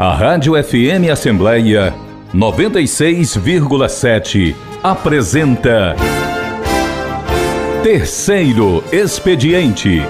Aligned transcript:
A 0.00 0.14
Rádio 0.14 0.54
FM 0.54 1.10
Assembleia 1.10 1.92
96,7 2.32 4.54
apresenta 4.80 5.96
Terceiro 7.82 8.84
Expediente. 8.92 10.02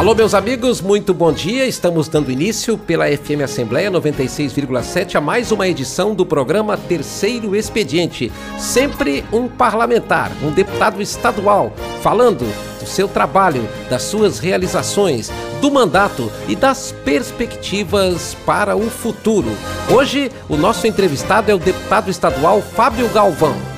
Alô, 0.00 0.14
meus 0.14 0.32
amigos, 0.32 0.80
muito 0.80 1.12
bom 1.12 1.30
dia. 1.30 1.66
Estamos 1.66 2.08
dando 2.08 2.32
início 2.32 2.78
pela 2.78 3.04
FM 3.04 3.42
Assembleia 3.44 3.90
96,7 3.90 5.16
a 5.16 5.20
mais 5.20 5.52
uma 5.52 5.68
edição 5.68 6.14
do 6.14 6.24
programa 6.24 6.74
Terceiro 6.74 7.54
Expediente. 7.54 8.32
Sempre 8.58 9.22
um 9.30 9.46
parlamentar, 9.46 10.32
um 10.42 10.52
deputado 10.52 11.02
estadual, 11.02 11.70
falando 12.00 12.46
do 12.80 12.86
seu 12.86 13.06
trabalho, 13.08 13.68
das 13.90 14.04
suas 14.04 14.38
realizações, 14.38 15.30
do 15.60 15.70
mandato 15.70 16.32
e 16.48 16.56
das 16.56 16.92
perspectivas 17.04 18.34
para 18.46 18.74
o 18.74 18.88
futuro. 18.88 19.50
Hoje, 19.94 20.32
o 20.48 20.56
nosso 20.56 20.86
entrevistado 20.86 21.50
é 21.50 21.54
o 21.54 21.58
deputado 21.58 22.10
estadual 22.10 22.62
Fábio 22.62 23.06
Galvão. 23.10 23.69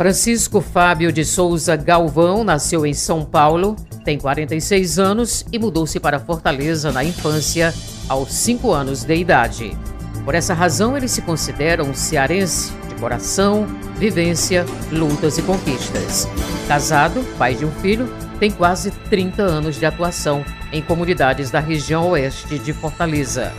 Francisco 0.00 0.62
Fábio 0.62 1.12
de 1.12 1.26
Souza 1.26 1.76
Galvão 1.76 2.42
nasceu 2.42 2.86
em 2.86 2.94
São 2.94 3.22
Paulo, 3.22 3.76
tem 4.02 4.18
46 4.18 4.98
anos 4.98 5.44
e 5.52 5.58
mudou-se 5.58 6.00
para 6.00 6.18
Fortaleza 6.18 6.90
na 6.90 7.04
infância, 7.04 7.74
aos 8.08 8.32
5 8.32 8.72
anos 8.72 9.04
de 9.04 9.14
idade. 9.14 9.76
Por 10.24 10.34
essa 10.34 10.54
razão, 10.54 10.96
ele 10.96 11.06
se 11.06 11.20
considera 11.20 11.84
um 11.84 11.92
cearense 11.92 12.72
de 12.88 12.94
coração, 12.94 13.66
vivência, 13.98 14.64
lutas 14.90 15.36
e 15.36 15.42
conquistas. 15.42 16.26
Casado, 16.66 17.22
pai 17.36 17.54
de 17.54 17.66
um 17.66 17.70
filho, 17.70 18.10
tem 18.38 18.50
quase 18.50 18.90
30 19.10 19.42
anos 19.42 19.76
de 19.76 19.84
atuação 19.84 20.42
em 20.72 20.80
comunidades 20.80 21.50
da 21.50 21.60
região 21.60 22.08
oeste 22.08 22.58
de 22.58 22.72
Fortaleza. 22.72 23.52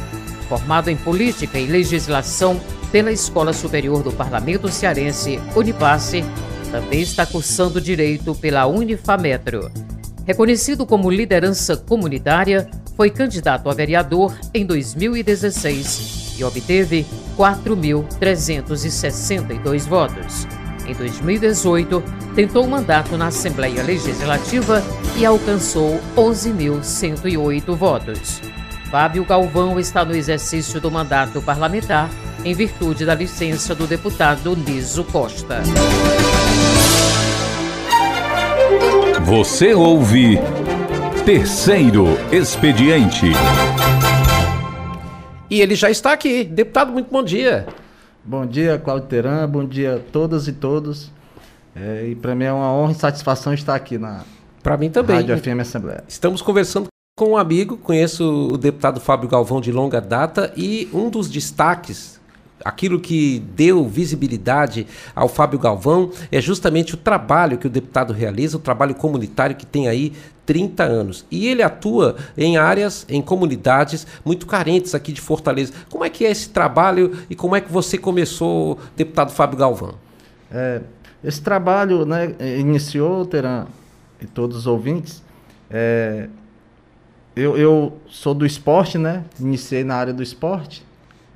Formado 0.50 0.90
em 0.90 0.98
política 0.98 1.60
e 1.60 1.68
legislação 1.68 2.60
pela 2.92 3.12
Escola 3.12 3.54
Superior 3.54 4.04
do 4.04 4.12
Parlamento 4.12 4.70
Cearense, 4.70 5.40
Unipasse, 5.56 6.24
também 6.72 7.02
está 7.02 7.26
cursando 7.26 7.80
Direito 7.80 8.36
pela 8.36 8.68
Unifametro. 8.68 9.72
Reconhecido 10.26 10.86
como 10.86 11.10
liderança 11.10 11.78
comunitária, 11.78 12.70
foi 12.96 13.10
candidato 13.10 13.70
a 13.70 13.74
vereador 13.74 14.38
em 14.54 14.66
2016 14.66 16.36
e 16.38 16.44
obteve 16.44 17.06
4.362 17.38 19.88
votos. 19.88 20.46
Em 20.86 20.94
2018, 20.94 22.04
tentou 22.36 22.68
mandato 22.68 23.16
na 23.18 23.28
Assembleia 23.28 23.82
Legislativa 23.84 24.84
e 25.18 25.26
alcançou 25.26 26.02
11.108 26.16 27.74
votos. 27.76 28.42
Fábio 28.90 29.24
Galvão 29.24 29.80
está 29.80 30.04
no 30.04 30.14
exercício 30.16 30.82
do 30.82 30.92
mandato 30.92 31.42
parlamentar 31.42 32.10
em 32.44 32.54
virtude 32.54 33.06
da 33.06 33.14
licença 33.14 33.76
do 33.76 33.86
deputado 33.86 34.56
Niso 34.56 35.04
Costa. 35.04 35.62
Você 39.24 39.74
ouve 39.74 40.40
Terceiro 41.24 42.06
Expediente. 42.32 43.28
E 45.50 45.62
ele 45.62 45.76
já 45.76 45.90
está 45.90 46.14
aqui. 46.14 46.44
Deputado, 46.44 46.92
muito 46.92 47.12
bom 47.12 47.24
dia. 47.24 47.68
Bom 48.24 48.46
dia, 48.46 48.80
Claudio 48.80 49.08
Teran. 49.08 49.48
Bom 49.48 49.66
dia 49.66 49.96
a 49.96 50.00
todas 50.00 50.48
e 50.48 50.54
todos. 50.54 51.12
É, 51.76 52.08
e 52.08 52.16
para 52.16 52.34
mim 52.34 52.46
é 52.46 52.54
uma 52.54 52.74
honra 52.74 52.92
e 52.92 52.96
satisfação 52.96 53.54
estar 53.54 53.76
aqui 53.76 53.98
na 53.98 54.24
Para 54.64 54.78
mim 54.78 54.90
também. 54.90 55.18
Rádio 55.18 55.38
FM 55.38 55.60
Assembleia. 55.62 56.04
Estamos 56.08 56.42
conversando 56.42 56.88
com 57.18 57.32
um 57.32 57.38
amigo, 57.38 57.78
conheço 57.78 58.50
o 58.52 58.58
deputado 58.58 59.00
Fábio 59.00 59.30
Galvão 59.30 59.62
de 59.62 59.72
longa 59.72 60.02
data 60.02 60.52
e 60.58 60.90
um 60.92 61.10
dos 61.10 61.30
destaques 61.30 62.21
aquilo 62.64 63.00
que 63.00 63.40
deu 63.56 63.88
visibilidade 63.88 64.88
ao 65.16 65.28
Fábio 65.28 65.60
Galvão 65.60 66.12
é 66.32 66.40
justamente 66.42 66.94
o 66.94 66.98
trabalho 66.98 67.58
que 67.58 67.68
o 67.68 67.70
deputado 67.70 68.14
realiza, 68.14 68.58
o 68.58 68.60
trabalho 68.60 68.96
comunitário 68.96 69.56
que 69.56 69.66
tem 69.66 69.88
aí 69.88 70.14
30 70.46 70.84
anos. 70.84 71.26
E 71.32 71.48
ele 71.48 71.64
atua 71.64 72.16
em 72.38 72.58
áreas, 72.58 73.06
em 73.08 73.22
comunidades 73.22 74.06
muito 74.26 74.46
carentes 74.46 74.94
aqui 74.94 75.12
de 75.14 75.22
Fortaleza. 75.22 75.74
Como 75.90 76.04
é 76.04 76.10
que 76.10 76.26
é 76.26 76.32
esse 76.32 76.50
trabalho 76.50 77.18
e 77.30 77.36
como 77.36 77.56
é 77.56 77.62
que 77.62 77.72
você 77.72 77.98
começou, 77.98 78.78
deputado 78.96 79.32
Fábio 79.32 79.58
Galvão? 79.58 79.96
É, 80.52 80.82
esse 81.24 81.42
trabalho 81.42 82.06
né, 82.06 82.36
iniciou, 82.60 83.26
Teran 83.26 83.68
e 84.20 84.26
todos 84.26 84.58
os 84.58 84.68
ouvintes, 84.68 85.24
é, 85.70 86.28
eu, 87.36 87.58
eu 87.58 87.98
sou 88.08 88.34
do 88.34 88.46
esporte, 88.46 88.98
né? 88.98 89.24
Iniciei 89.40 89.84
na 89.84 89.96
área 89.96 90.14
do 90.14 90.22
esporte, 90.22 90.86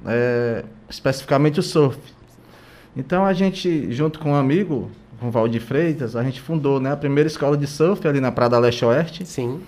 é, 0.05 0.63
especificamente 0.89 1.59
o 1.59 1.63
surf. 1.63 1.99
Então 2.95 3.25
a 3.25 3.33
gente, 3.33 3.91
junto 3.91 4.19
com 4.19 4.31
um 4.31 4.35
amigo, 4.35 4.89
com 5.19 5.27
o 5.27 5.31
Valdir 5.31 5.61
Freitas, 5.61 6.16
a 6.16 6.23
gente 6.23 6.39
fundou 6.39 6.79
né, 6.79 6.91
a 6.91 6.97
primeira 6.97 7.27
escola 7.27 7.57
de 7.57 7.67
surf 7.67 8.07
ali 8.07 8.19
na 8.19 8.31
Prada 8.31 8.57
Leste 8.59 8.85
Oeste. 8.85 9.25
Sim. 9.25 9.59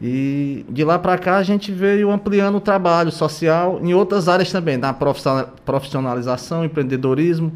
E 0.00 0.64
de 0.68 0.84
lá 0.84 0.98
para 0.98 1.16
cá 1.18 1.36
a 1.36 1.42
gente 1.42 1.70
veio 1.72 2.10
ampliando 2.10 2.56
o 2.56 2.60
trabalho 2.60 3.10
social 3.10 3.78
em 3.82 3.94
outras 3.94 4.28
áreas 4.28 4.50
também, 4.50 4.76
na 4.76 4.92
profissional- 4.92 5.54
profissionalização, 5.64 6.64
empreendedorismo, 6.64 7.52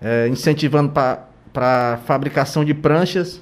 é, 0.00 0.26
incentivando 0.28 0.90
para 0.90 1.94
a 1.94 1.96
fabricação 1.98 2.64
de 2.64 2.74
pranchas. 2.74 3.40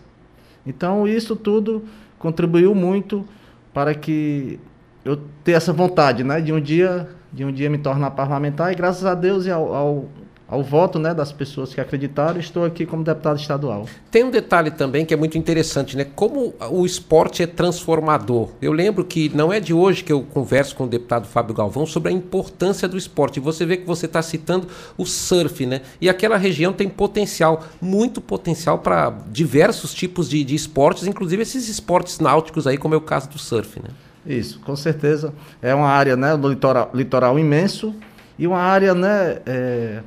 Então 0.67 1.07
isso 1.07 1.37
tudo 1.37 1.85
contribuiu 2.19 2.75
muito 2.75 3.25
para 3.73 3.95
que 3.95 4.59
eu 5.05 5.19
ter 5.43 5.53
essa 5.53 5.73
vontade, 5.73 6.25
né, 6.25 6.41
de 6.41 6.53
um 6.53 6.61
dia, 6.61 7.09
de 7.35 7.45
um 7.45 7.53
dia 7.53 7.69
me 7.69 7.79
tornar 7.79 8.13
parlamentar 8.13 8.73
e 8.73 8.77
graças 8.77 9.05
a 9.05 9.15
Deus 9.15 9.45
e 9.45 9.51
ao, 9.51 9.75
ao, 9.75 10.05
ao 10.47 10.63
voto, 10.63 11.01
né, 11.01 11.13
das 11.13 11.33
pessoas 11.33 11.75
que 11.75 11.81
acreditaram, 11.81 12.39
estou 12.39 12.65
aqui 12.65 12.87
como 12.87 13.03
deputado 13.03 13.41
estadual. 13.41 13.87
Tem 14.09 14.23
um 14.23 14.31
detalhe 14.31 14.71
também 14.71 15.05
que 15.05 15.13
é 15.13 15.17
muito 15.17 15.37
interessante, 15.37 15.97
né? 15.97 16.05
Como 16.15 16.55
o 16.71 16.87
esporte 16.87 17.43
é 17.43 17.47
transformador. 17.47 18.51
Eu 18.63 18.73
lembro 18.73 19.05
que 19.05 19.31
não 19.35 19.53
é 19.53 19.59
de 19.59 19.75
hoje 19.75 20.05
que 20.05 20.13
eu 20.13 20.23
converso 20.23 20.77
com 20.77 20.85
o 20.85 20.87
deputado 20.87 21.27
Fábio 21.27 21.55
Galvão 21.55 21.85
sobre 21.85 22.13
a 22.13 22.15
importância 22.15 22.87
do 22.87 22.97
esporte. 22.97 23.41
Você 23.41 23.67
vê 23.67 23.79
que 23.79 23.87
você 23.87 24.07
está 24.07 24.23
citando 24.23 24.69
o 24.97 25.05
surf, 25.05 25.67
né? 25.67 25.81
E 26.01 26.09
aquela 26.09 26.37
região 26.37 26.73
tem 26.73 26.89
potencial, 26.89 27.65
muito 27.81 28.21
potencial 28.21 28.79
para 28.79 29.11
diversos 29.29 29.93
tipos 29.93 30.29
de, 30.29 30.45
de 30.45 30.55
esportes, 30.55 31.05
inclusive 31.09 31.43
esses 31.43 31.69
esportes 31.69 32.21
náuticos 32.21 32.67
aí, 32.69 32.79
como 32.79 32.95
é 32.95 32.97
o 32.97 33.01
caso 33.01 33.29
do 33.29 33.39
surf, 33.39 33.81
né? 33.81 33.89
Isso, 34.27 34.59
com 34.61 34.75
certeza. 34.75 35.33
É 35.61 35.75
uma 35.75 35.89
área 35.89 36.17
né, 36.17 36.35
litoral, 36.37 36.91
litoral 36.95 37.39
imenso 37.39 37.95
e 38.39 38.47
uma 38.47 38.59
área 38.59 38.95
né, 38.95 39.39
é, 39.45 40.01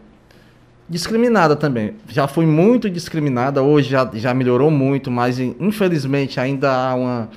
discriminada 0.89 1.55
também. 1.55 1.95
Já 2.07 2.27
foi 2.27 2.45
muito 2.45 2.89
discriminada, 2.89 3.61
hoje 3.61 3.89
já, 3.89 4.09
já 4.13 4.33
melhorou 4.33 4.71
muito, 4.71 5.11
mas 5.11 5.39
infelizmente 5.39 6.39
ainda 6.39 6.71
há, 6.71 6.95
uma, 6.95 7.29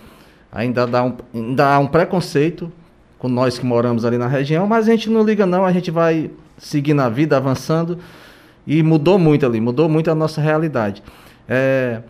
ainda, 0.51 0.87
dá 0.87 1.05
um, 1.05 1.17
ainda 1.35 1.75
há 1.75 1.79
um 1.79 1.87
preconceito 1.87 2.73
com 3.19 3.29
nós 3.29 3.59
que 3.59 3.67
moramos 3.67 4.05
ali 4.05 4.17
na 4.17 4.27
região, 4.27 4.67
mas 4.67 4.89
a 4.89 4.91
gente 4.91 5.11
não 5.11 5.23
liga 5.23 5.45
não, 5.45 5.65
a 5.65 5.73
gente 5.73 5.91
vai 5.91 6.31
seguir 6.57 6.95
na 6.95 7.09
vida, 7.09 7.37
avançando 7.37 7.99
e 8.67 8.83
mudou 8.83 9.19
muito 9.19 9.45
ali, 9.45 9.61
mudou 9.61 9.89
muito 9.89 10.11
a 10.11 10.15
nossa 10.15 10.41
realidade. 10.41 11.03
É, 11.47 12.01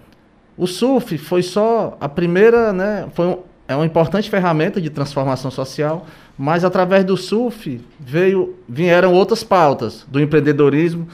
o 0.56 0.66
surf 0.66 1.16
foi 1.19 1.42
só 1.42 1.97
a 2.00 2.09
primeira, 2.09 2.72
né, 2.72 3.09
foi 3.14 3.26
um, 3.26 3.38
é 3.70 3.76
uma 3.76 3.86
importante 3.86 4.28
ferramenta 4.28 4.81
de 4.81 4.91
transformação 4.91 5.48
social, 5.48 6.04
mas 6.36 6.64
através 6.64 7.04
do 7.04 7.16
surf 7.16 7.81
veio, 8.00 8.56
vieram 8.69 9.14
outras 9.14 9.44
pautas 9.44 10.04
do 10.08 10.19
empreendedorismo. 10.19 11.06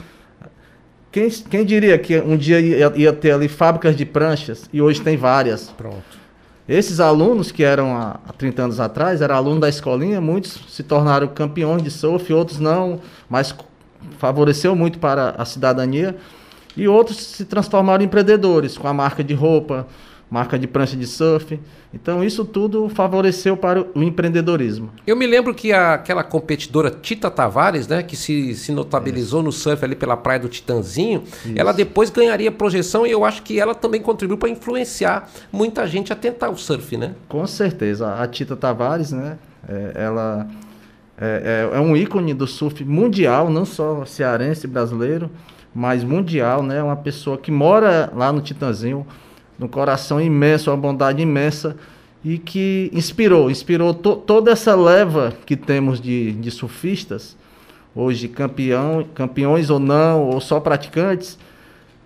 Quem, 1.11 1.29
quem 1.29 1.63
diria 1.63 1.99
que 1.99 2.19
um 2.19 2.35
dia 2.35 2.59
ia, 2.59 2.91
ia, 2.95 3.13
ter 3.13 3.33
ali 3.33 3.47
fábricas 3.47 3.95
de 3.95 4.07
pranchas 4.07 4.67
e 4.73 4.81
hoje 4.81 4.99
tem 5.01 5.15
várias? 5.15 5.69
Pronto. 5.69 6.01
Esses 6.67 6.99
alunos 6.99 7.51
que 7.51 7.63
eram 7.63 7.95
há, 7.95 8.19
há 8.27 8.33
30 8.33 8.63
anos 8.63 8.79
atrás, 8.79 9.21
eram 9.21 9.35
alunos 9.35 9.59
da 9.59 9.69
escolinha, 9.69 10.19
muitos 10.19 10.59
se 10.67 10.81
tornaram 10.81 11.27
campeões 11.27 11.83
de 11.83 11.91
surf, 11.91 12.33
outros 12.33 12.57
não, 12.57 12.99
mas 13.29 13.53
favoreceu 14.17 14.75
muito 14.75 14.97
para 14.97 15.35
a 15.37 15.45
cidadania. 15.45 16.17
E 16.75 16.87
outros 16.87 17.17
se 17.17 17.45
transformaram 17.45 18.01
em 18.01 18.07
empreendedores, 18.07 18.79
com 18.79 18.87
a 18.87 18.93
marca 18.95 19.23
de 19.23 19.35
roupa, 19.35 19.85
marca 20.29 20.59
de 20.59 20.67
prancha 20.67 20.95
de 20.95 21.07
surf. 21.07 21.59
Então 21.93 22.23
isso 22.23 22.43
tudo 22.43 22.89
favoreceu 22.89 23.55
para 23.55 23.85
o 23.95 24.03
empreendedorismo. 24.03 24.91
Eu 25.05 25.15
me 25.15 25.25
lembro 25.25 25.53
que 25.53 25.71
a, 25.71 25.93
aquela 25.93 26.23
competidora 26.23 26.91
Tita 26.91 27.31
Tavares, 27.31 27.87
né, 27.87 28.03
que 28.03 28.15
se, 28.15 28.53
se 28.55 28.71
notabilizou 28.71 29.41
no 29.41 29.51
surf 29.51 29.83
ali 29.83 29.95
pela 29.95 30.17
praia 30.17 30.39
do 30.39 30.49
Titanzinho, 30.49 31.23
Isso. 31.23 31.53
ela 31.55 31.71
depois 31.71 32.09
ganharia 32.09 32.51
projeção 32.51 33.07
e 33.07 33.11
eu 33.11 33.23
acho 33.23 33.41
que 33.43 33.59
ela 33.59 33.73
também 33.73 34.01
contribuiu 34.01 34.37
para 34.37 34.49
influenciar 34.49 35.29
muita 35.51 35.87
gente 35.87 36.11
a 36.11 36.15
tentar 36.15 36.49
o 36.49 36.57
surf, 36.57 36.97
né? 36.97 37.15
Com 37.27 37.45
certeza. 37.47 38.13
A 38.15 38.27
Tita 38.27 38.55
Tavares, 38.55 39.11
né, 39.11 39.37
é, 39.67 39.91
ela 39.95 40.47
é, 41.17 41.69
é, 41.73 41.77
é 41.77 41.79
um 41.79 41.95
ícone 41.95 42.33
do 42.33 42.45
surf 42.45 42.83
mundial, 42.85 43.49
não 43.49 43.65
só 43.65 44.05
cearense 44.05 44.67
brasileiro, 44.67 45.31
mas 45.73 46.03
mundial, 46.03 46.61
né? 46.61 46.81
Uma 46.81 46.95
pessoa 46.95 47.37
que 47.37 47.51
mora 47.51 48.11
lá 48.15 48.31
no 48.31 48.41
Titanzinho, 48.41 49.05
um 49.59 49.67
coração 49.67 50.21
imenso, 50.21 50.69
uma 50.69 50.77
bondade 50.77 51.21
imensa 51.21 51.75
e 52.23 52.37
que 52.37 52.89
inspirou, 52.93 53.49
inspirou 53.49 53.93
to, 53.93 54.15
toda 54.15 54.51
essa 54.51 54.75
leva 54.75 55.33
que 55.45 55.55
temos 55.55 55.99
de, 55.99 56.33
de 56.33 56.51
surfistas, 56.51 57.37
hoje 57.95 58.27
campeão, 58.27 59.05
campeões 59.15 59.69
ou 59.69 59.79
não, 59.79 60.23
ou 60.23 60.39
só 60.41 60.59
praticantes, 60.59 61.37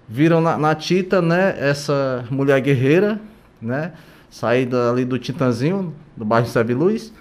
viram 0.07 0.42
na, 0.42 0.57
na 0.57 0.75
Tita, 0.75 1.21
né, 1.21 1.56
essa 1.57 2.25
mulher 2.30 2.59
guerreira, 2.62 3.19
né, 3.62 3.94
saída 4.30 4.92
ali 4.92 5.06
do 5.06 5.18
Titanzinho, 5.18 5.94
do 6.15 6.24
bairro 6.24 6.48
Seve 6.48 6.74
Luz, 6.74 7.13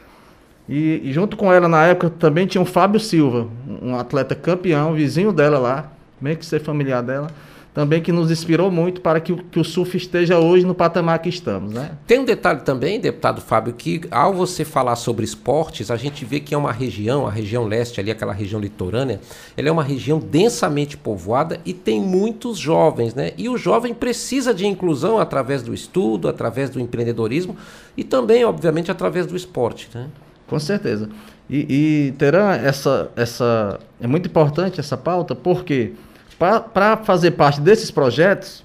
e, 0.69 1.01
e, 1.05 1.13
junto 1.13 1.37
com 1.37 1.53
ela 1.53 1.69
na 1.69 1.85
época 1.87 2.11
também 2.11 2.47
tinha 2.47 2.63
o 2.63 2.67
Fábio 2.67 3.01
Silva, 3.01 3.49
um 3.83 3.97
atleta 3.97 4.35
campeão, 4.35 4.95
vizinho 4.95 5.33
dela 5.33 5.59
lá, 5.59 5.91
meio 6.21 6.37
que 6.37 6.47
ser 6.47 6.61
familiar 6.61 7.03
dela, 7.03 7.29
também 7.73 8.03
que 8.03 8.11
nos 8.11 8.31
inspirou 8.31 8.71
muito 8.71 9.01
para 9.01 9.21
que, 9.21 9.35
que 9.35 9.61
o 9.61 9.65
surf 9.65 9.97
esteja 9.97 10.39
hoje 10.39 10.67
no 10.67 10.75
patamar 10.75 11.21
que 11.21 11.29
estamos, 11.29 11.73
né? 11.73 11.93
Tem 12.07 12.19
um 12.19 12.25
detalhe 12.25 12.61
também, 12.63 12.99
deputado 12.99 13.41
Fábio, 13.41 13.73
que 13.75 14.01
ao 14.11 14.35
você 14.35 14.65
falar 14.65 14.97
sobre 14.97 15.25
esportes, 15.25 15.91
a 15.91 15.97
gente 15.97 16.25
vê 16.25 16.41
que 16.41 16.55
é 16.55 16.59
uma 16.59 16.73
região, 16.73 17.27
a 17.27 17.31
região 17.31 17.65
leste 17.65 18.01
ali, 18.01 18.11
aquela 18.11 18.33
região 18.33 18.61
litorânea, 18.61 19.21
ela 19.57 19.69
é 19.69 19.73
uma 19.73 19.85
região 19.85 20.19
densamente 20.19 20.97
povoada 20.97 21.61
e 21.65 21.73
tem 21.73 22.01
muitos 22.01 22.59
jovens, 22.59 23.15
né? 23.15 23.33
E 23.39 23.49
o 23.49 23.57
jovem 23.57 23.95
precisa 23.95 24.53
de 24.53 24.67
inclusão 24.67 25.19
através 25.19 25.63
do 25.63 25.73
estudo, 25.73 26.29
através 26.29 26.71
do 26.71 26.81
empreendedorismo 26.81 27.57
e 27.97 28.03
também, 28.03 28.45
obviamente, 28.45 28.91
através 28.91 29.27
do 29.27 29.37
esporte, 29.37 29.89
né? 29.95 30.09
Com 30.49 30.59
certeza. 30.59 31.09
E, 31.49 32.09
e 32.09 32.13
Teran, 32.13 32.53
essa, 32.53 33.11
essa 33.15 33.79
é 34.01 34.07
muito 34.07 34.27
importante 34.27 34.81
essa 34.81 34.97
pauta, 34.97 35.35
porque 35.35 35.93
para 36.41 36.97
fazer 36.97 37.33
parte 37.33 37.61
desses 37.61 37.91
projetos, 37.91 38.65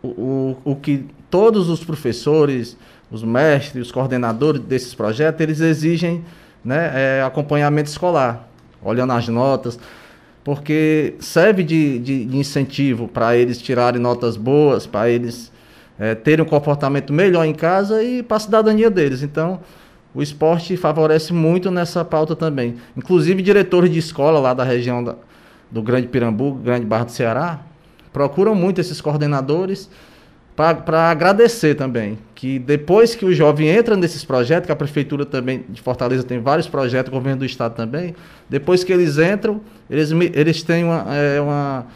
o, 0.00 0.06
o, 0.06 0.58
o, 0.64 0.76
que 0.76 1.06
todos 1.28 1.68
os 1.68 1.82
professores, 1.82 2.76
os 3.10 3.24
mestres, 3.24 3.86
os 3.86 3.92
coordenadores 3.92 4.60
desses 4.60 4.94
projetos, 4.94 5.40
eles 5.40 5.60
exigem 5.60 6.24
né, 6.64 6.92
é, 6.94 7.22
acompanhamento 7.22 7.90
escolar, 7.90 8.48
olhando 8.80 9.12
as 9.12 9.26
notas, 9.26 9.76
porque 10.44 11.16
serve 11.18 11.64
de, 11.64 11.98
de, 11.98 12.24
de 12.26 12.36
incentivo 12.36 13.08
para 13.08 13.36
eles 13.36 13.60
tirarem 13.60 14.00
notas 14.00 14.36
boas, 14.36 14.86
para 14.86 15.10
eles 15.10 15.50
é, 15.98 16.14
terem 16.14 16.44
um 16.44 16.48
comportamento 16.48 17.12
melhor 17.12 17.44
em 17.44 17.54
casa 17.54 18.04
e 18.04 18.22
para 18.22 18.36
a 18.36 18.40
cidadania 18.40 18.88
deles. 18.88 19.24
Então, 19.24 19.58
o 20.14 20.22
esporte 20.22 20.76
favorece 20.76 21.32
muito 21.32 21.72
nessa 21.72 22.04
pauta 22.04 22.36
também. 22.36 22.76
Inclusive, 22.96 23.42
diretores 23.42 23.90
de 23.90 23.98
escola 23.98 24.38
lá 24.38 24.54
da 24.54 24.62
região 24.62 25.02
da, 25.02 25.16
do 25.70 25.82
Grande 25.82 26.08
Pirambu, 26.08 26.54
Grande 26.54 26.86
Barra 26.86 27.04
do 27.04 27.12
Ceará, 27.12 27.60
procuram 28.12 28.54
muito 28.54 28.80
esses 28.80 29.00
coordenadores 29.00 29.90
para 30.54 31.10
agradecer 31.10 31.74
também. 31.74 32.18
Que 32.34 32.58
depois 32.58 33.14
que 33.14 33.26
o 33.26 33.34
jovem 33.34 33.68
entra 33.68 33.96
nesses 33.96 34.24
projetos, 34.24 34.66
que 34.66 34.72
a 34.72 34.76
Prefeitura 34.76 35.26
também 35.26 35.64
de 35.68 35.82
Fortaleza 35.82 36.22
tem 36.22 36.40
vários 36.40 36.66
projetos, 36.66 37.12
o 37.12 37.14
governo 37.14 37.40
do 37.40 37.44
Estado 37.44 37.74
também, 37.74 38.14
depois 38.48 38.82
que 38.82 38.92
eles 38.92 39.18
entram, 39.18 39.60
eles, 39.90 40.10
eles 40.32 40.62
têm 40.62 40.84
uma, 40.84 41.04
é, 41.14 41.40
uma 41.40 41.86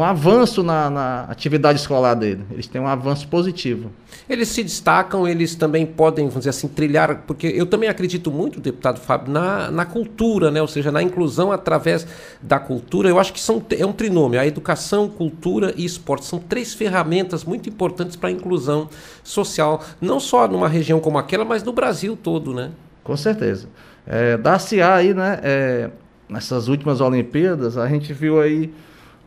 um 0.00 0.04
avanço 0.04 0.62
na, 0.62 0.88
na, 0.88 1.24
atividade 1.24 1.78
escolar 1.78 2.14
dele. 2.14 2.42
Eles 2.50 2.66
têm 2.66 2.80
um 2.80 2.86
avanço 2.86 3.28
positivo. 3.28 3.90
Eles 4.28 4.48
se 4.48 4.62
destacam, 4.62 5.28
eles 5.28 5.54
também 5.54 5.84
podem, 5.84 6.24
vamos 6.24 6.40
dizer 6.40 6.50
assim, 6.50 6.68
trilhar, 6.68 7.24
porque 7.26 7.46
eu 7.46 7.66
também 7.66 7.88
acredito 7.88 8.30
muito, 8.30 8.60
deputado 8.60 8.98
Fábio, 8.98 9.30
na, 9.30 9.70
na 9.70 9.84
cultura, 9.84 10.50
né? 10.50 10.62
ou 10.62 10.68
seja, 10.68 10.90
na 10.90 11.02
inclusão 11.02 11.52
através 11.52 12.06
da 12.40 12.58
cultura. 12.58 13.10
Eu 13.10 13.20
acho 13.20 13.32
que 13.32 13.40
são, 13.40 13.62
é 13.78 13.84
um 13.84 13.92
trinômio, 13.92 14.40
a 14.40 14.46
educação, 14.46 15.06
cultura 15.06 15.74
e 15.76 15.84
esporte. 15.84 16.24
São 16.24 16.38
três 16.38 16.72
ferramentas 16.72 17.44
muito 17.44 17.68
importantes 17.68 18.16
para 18.16 18.30
a 18.30 18.32
inclusão 18.32 18.88
social, 19.22 19.84
não 20.00 20.18
só 20.18 20.48
numa 20.48 20.68
região 20.68 20.98
como 20.98 21.18
aquela, 21.18 21.44
mas 21.44 21.62
no 21.62 21.72
Brasil 21.72 22.16
todo, 22.16 22.54
né? 22.54 22.70
Com 23.04 23.16
certeza. 23.18 23.68
É, 24.06 24.38
da 24.38 24.58
CA 24.58 24.94
aí, 24.94 25.12
né, 25.12 25.40
é, 25.42 25.90
nessas 26.26 26.68
últimas 26.68 27.02
Olimpíadas, 27.02 27.76
a 27.76 27.86
gente 27.86 28.14
viu 28.14 28.40
aí 28.40 28.72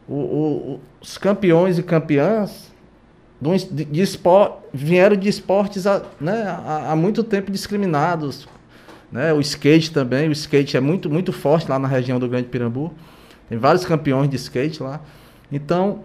o, 0.07 0.15
o, 0.15 0.79
os 1.01 1.17
campeões 1.17 1.77
e 1.77 1.83
campeãs 1.83 2.71
de, 3.41 3.85
de 3.85 4.01
esport, 4.01 4.55
vieram 4.73 5.15
de 5.15 5.27
esportes 5.27 5.85
há, 5.85 6.01
né, 6.19 6.57
muito 6.95 7.23
tempo 7.23 7.51
discriminados. 7.51 8.47
Né? 9.11 9.33
O 9.33 9.41
skate 9.41 9.91
também, 9.91 10.29
o 10.29 10.31
skate 10.31 10.77
é 10.77 10.79
muito, 10.79 11.09
muito 11.09 11.33
forte 11.33 11.69
lá 11.69 11.77
na 11.77 11.87
região 11.87 12.19
do 12.19 12.27
Grande 12.27 12.47
Pirambu. 12.47 12.93
Tem 13.49 13.57
vários 13.57 13.85
campeões 13.85 14.29
de 14.29 14.37
skate 14.37 14.81
lá. 14.81 15.01
Então, 15.51 16.03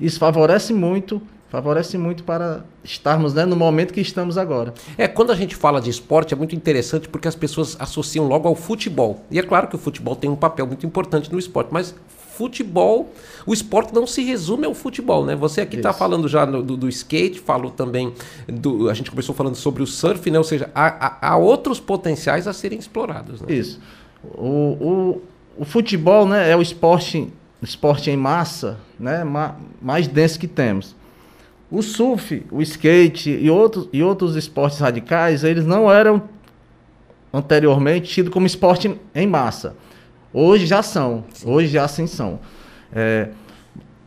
isso 0.00 0.18
favorece 0.18 0.72
muito 0.72 1.20
favorece 1.48 1.96
muito 1.96 2.24
para 2.24 2.64
estarmos 2.84 3.32
né, 3.34 3.44
no 3.44 3.56
momento 3.56 3.92
que 3.92 4.00
estamos 4.00 4.36
agora. 4.36 4.74
É, 4.96 5.08
quando 5.08 5.32
a 5.32 5.34
gente 5.34 5.56
fala 5.56 5.80
de 5.80 5.88
esporte 5.88 6.34
é 6.34 6.36
muito 6.36 6.54
interessante 6.54 7.08
porque 7.08 7.26
as 7.26 7.34
pessoas 7.34 7.76
associam 7.80 8.26
logo 8.26 8.46
ao 8.46 8.54
futebol. 8.54 9.24
E 9.30 9.38
é 9.38 9.42
claro 9.42 9.66
que 9.66 9.74
o 9.74 9.78
futebol 9.78 10.14
tem 10.14 10.28
um 10.28 10.36
papel 10.36 10.66
muito 10.66 10.84
importante 10.84 11.32
no 11.32 11.38
esporte, 11.38 11.70
mas 11.72 11.94
futebol, 12.38 13.12
o 13.44 13.52
esporte 13.52 13.92
não 13.92 14.06
se 14.06 14.22
resume 14.22 14.64
ao 14.64 14.72
futebol, 14.72 15.26
né? 15.26 15.34
Você 15.34 15.60
aqui 15.60 15.76
está 15.76 15.92
falando 15.92 16.28
já 16.28 16.46
no, 16.46 16.62
do, 16.62 16.76
do, 16.76 16.88
skate, 16.88 17.40
falou 17.40 17.72
também 17.72 18.14
do, 18.46 18.88
a 18.88 18.94
gente 18.94 19.10
começou 19.10 19.34
falando 19.34 19.56
sobre 19.56 19.82
o 19.82 19.86
surf, 19.86 20.30
né? 20.30 20.38
Ou 20.38 20.44
seja, 20.44 20.70
há, 20.72 21.30
há 21.30 21.36
outros 21.36 21.80
potenciais 21.80 22.46
a 22.46 22.52
serem 22.52 22.78
explorados. 22.78 23.40
Né? 23.40 23.52
Isso. 23.52 23.80
O, 24.22 24.46
o, 24.46 25.22
o, 25.58 25.64
futebol, 25.64 26.28
né, 26.28 26.48
é 26.48 26.56
o 26.56 26.62
esporte, 26.62 27.28
esporte 27.60 28.08
em 28.08 28.16
massa, 28.16 28.78
né, 28.98 29.24
mais 29.82 30.06
denso 30.06 30.38
que 30.38 30.46
temos. 30.46 30.94
O 31.68 31.82
surf, 31.82 32.46
o 32.52 32.62
skate 32.62 33.30
e 33.30 33.50
outros, 33.50 33.88
e 33.92 34.00
outros 34.00 34.36
esportes 34.36 34.78
radicais, 34.78 35.42
eles 35.42 35.66
não 35.66 35.90
eram 35.90 36.22
anteriormente 37.32 38.08
tidos 38.08 38.32
como 38.32 38.46
esporte 38.46 38.96
em 39.12 39.26
massa. 39.26 39.74
Hoje 40.32 40.66
já 40.66 40.82
são. 40.82 41.24
Sim. 41.32 41.50
Hoje 41.50 41.68
já 41.68 41.88
sim 41.88 42.06
são. 42.06 42.40
É, 42.92 43.28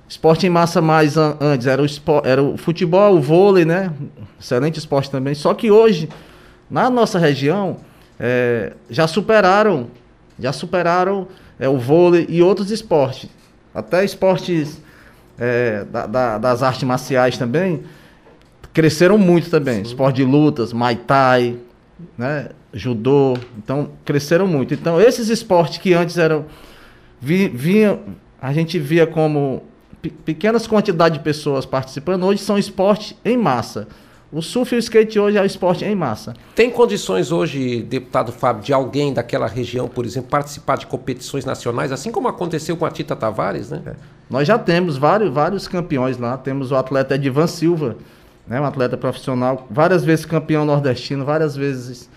esporte 0.07 0.45
em 0.45 0.49
massa 0.49 0.81
mais 0.81 1.17
an 1.17 1.37
antes 1.39 1.67
era 1.67 1.81
o, 1.81 1.85
esporte, 1.85 2.27
era 2.27 2.41
o 2.41 2.57
futebol, 2.57 3.15
o 3.15 3.21
vôlei, 3.21 3.65
né? 3.65 3.91
Excelente 4.39 4.77
esporte 4.77 5.09
também. 5.09 5.33
Só 5.33 5.53
que 5.53 5.71
hoje, 5.71 6.09
na 6.69 6.89
nossa 6.89 7.17
região, 7.17 7.77
é, 8.19 8.73
já 8.89 9.07
superaram, 9.07 9.87
já 10.39 10.51
superaram 10.53 11.27
é, 11.59 11.67
o 11.67 11.77
vôlei 11.77 12.25
e 12.29 12.41
outros 12.41 12.71
esportes. 12.71 13.29
Até 13.73 14.03
esportes 14.03 14.81
é, 15.39 15.85
da, 15.85 16.05
da, 16.05 16.37
das 16.37 16.61
artes 16.61 16.83
marciais 16.83 17.37
também 17.37 17.83
cresceram 18.73 19.17
muito 19.17 19.49
também. 19.49 19.77
Sim. 19.77 19.81
Esporte 19.81 20.17
de 20.17 20.23
lutas, 20.23 20.73
Muay 20.73 20.95
Thai, 20.95 21.57
né? 22.17 22.49
judô, 22.73 23.37
então 23.57 23.89
cresceram 24.05 24.47
muito. 24.47 24.73
Então 24.73 24.99
esses 24.99 25.29
esportes 25.29 25.77
que 25.77 25.93
antes 25.93 26.17
eram 26.17 26.45
vi, 27.19 27.47
vinha, 27.47 27.99
a 28.41 28.53
gente 28.53 28.79
via 28.79 29.05
como 29.05 29.63
pequenas 30.25 30.67
quantidades 30.67 31.17
de 31.17 31.23
pessoas 31.23 31.65
participando, 31.65 32.23
hoje 32.23 32.41
são 32.41 32.57
esportes 32.57 33.15
em 33.23 33.37
massa. 33.37 33.87
O 34.31 34.41
surf 34.41 34.73
e 34.73 34.77
o 34.77 34.79
skate 34.79 35.19
hoje 35.19 35.37
é 35.37 35.41
o 35.41 35.45
esporte 35.45 35.83
em 35.83 35.93
massa. 35.93 36.33
Tem 36.55 36.69
condições 36.69 37.33
hoje, 37.33 37.81
deputado 37.83 38.31
Fábio, 38.31 38.63
de 38.63 38.71
alguém 38.71 39.13
daquela 39.13 39.45
região, 39.45 39.89
por 39.89 40.05
exemplo, 40.05 40.29
participar 40.29 40.77
de 40.77 40.87
competições 40.87 41.43
nacionais, 41.43 41.91
assim 41.91 42.11
como 42.11 42.29
aconteceu 42.29 42.77
com 42.77 42.85
a 42.85 42.89
Tita 42.89 43.13
Tavares, 43.13 43.69
né? 43.69 43.81
É. 43.85 43.93
Nós 44.29 44.47
já 44.47 44.57
temos 44.57 44.95
vários, 44.95 45.29
vários 45.33 45.67
campeões 45.67 46.17
lá. 46.17 46.37
Temos 46.37 46.71
o 46.71 46.77
atleta 46.77 47.15
Edivan 47.15 47.47
Silva, 47.47 47.97
né, 48.47 48.59
um 48.59 48.65
atleta 48.65 48.97
profissional, 48.97 49.67
várias 49.69 50.03
vezes 50.03 50.25
campeão 50.25 50.65
nordestino, 50.65 51.25
várias 51.25 51.55
vezes 51.55 52.09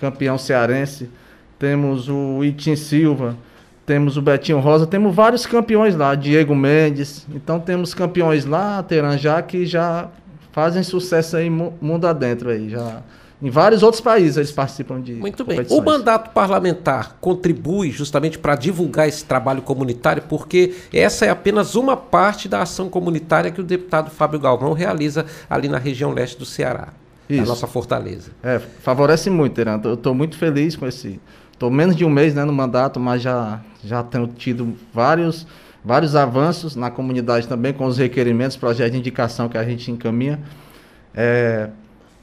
campeão 0.00 0.38
cearense, 0.38 1.10
temos 1.58 2.08
o 2.08 2.44
Itin 2.44 2.76
Silva, 2.76 3.36
temos 3.88 4.18
o 4.18 4.22
Betinho 4.22 4.60
Rosa, 4.60 4.86
temos 4.86 5.14
vários 5.14 5.46
campeões 5.46 5.96
lá, 5.96 6.14
Diego 6.14 6.54
Mendes. 6.54 7.26
Então 7.34 7.58
temos 7.58 7.94
campeões 7.94 8.44
lá, 8.44 8.82
Teranjá, 8.82 9.40
que 9.40 9.64
já 9.64 10.08
fazem 10.52 10.82
sucesso 10.82 11.38
aí 11.38 11.48
mundo 11.48 12.06
adentro 12.06 12.50
aí, 12.50 12.68
já 12.68 13.02
em 13.40 13.50
vários 13.50 13.84
outros 13.84 14.00
países 14.00 14.36
eles 14.36 14.50
participam 14.50 15.00
de 15.00 15.14
Muito 15.14 15.44
bem. 15.44 15.64
O 15.70 15.80
mandato 15.80 16.30
parlamentar 16.30 17.16
contribui 17.20 17.90
justamente 17.92 18.36
para 18.36 18.56
divulgar 18.56 19.06
esse 19.06 19.24
trabalho 19.24 19.62
comunitário, 19.62 20.24
porque 20.28 20.74
essa 20.92 21.24
é 21.24 21.30
apenas 21.30 21.76
uma 21.76 21.96
parte 21.96 22.48
da 22.48 22.62
ação 22.62 22.88
comunitária 22.88 23.50
que 23.50 23.60
o 23.60 23.64
deputado 23.64 24.10
Fábio 24.10 24.40
Galvão 24.40 24.72
realiza 24.72 25.24
ali 25.48 25.68
na 25.68 25.78
região 25.78 26.12
leste 26.12 26.36
do 26.36 26.44
Ceará. 26.44 26.88
Isso. 27.28 27.42
a 27.42 27.46
nossa 27.46 27.66
fortaleza. 27.66 28.30
É, 28.42 28.58
favorece 28.58 29.28
muito, 29.28 29.54
Teran. 29.54 29.80
Eu 29.84 29.94
estou 29.94 30.14
muito 30.14 30.36
feliz 30.36 30.74
com 30.74 30.86
esse. 30.86 31.20
Estou 31.52 31.70
menos 31.70 31.94
de 31.94 32.04
um 32.04 32.10
mês 32.10 32.34
né, 32.34 32.44
no 32.44 32.52
mandato, 32.52 32.98
mas 32.98 33.20
já, 33.20 33.60
já 33.84 34.02
tenho 34.02 34.26
tido 34.28 34.74
vários, 34.94 35.46
vários 35.84 36.16
avanços 36.16 36.74
na 36.74 36.90
comunidade 36.90 37.46
também, 37.46 37.72
com 37.72 37.84
os 37.84 37.98
requerimentos, 37.98 38.56
projetos 38.56 38.92
de 38.92 38.98
indicação 38.98 39.48
que 39.48 39.58
a 39.58 39.64
gente 39.64 39.90
encaminha. 39.90 40.40
É, 41.14 41.68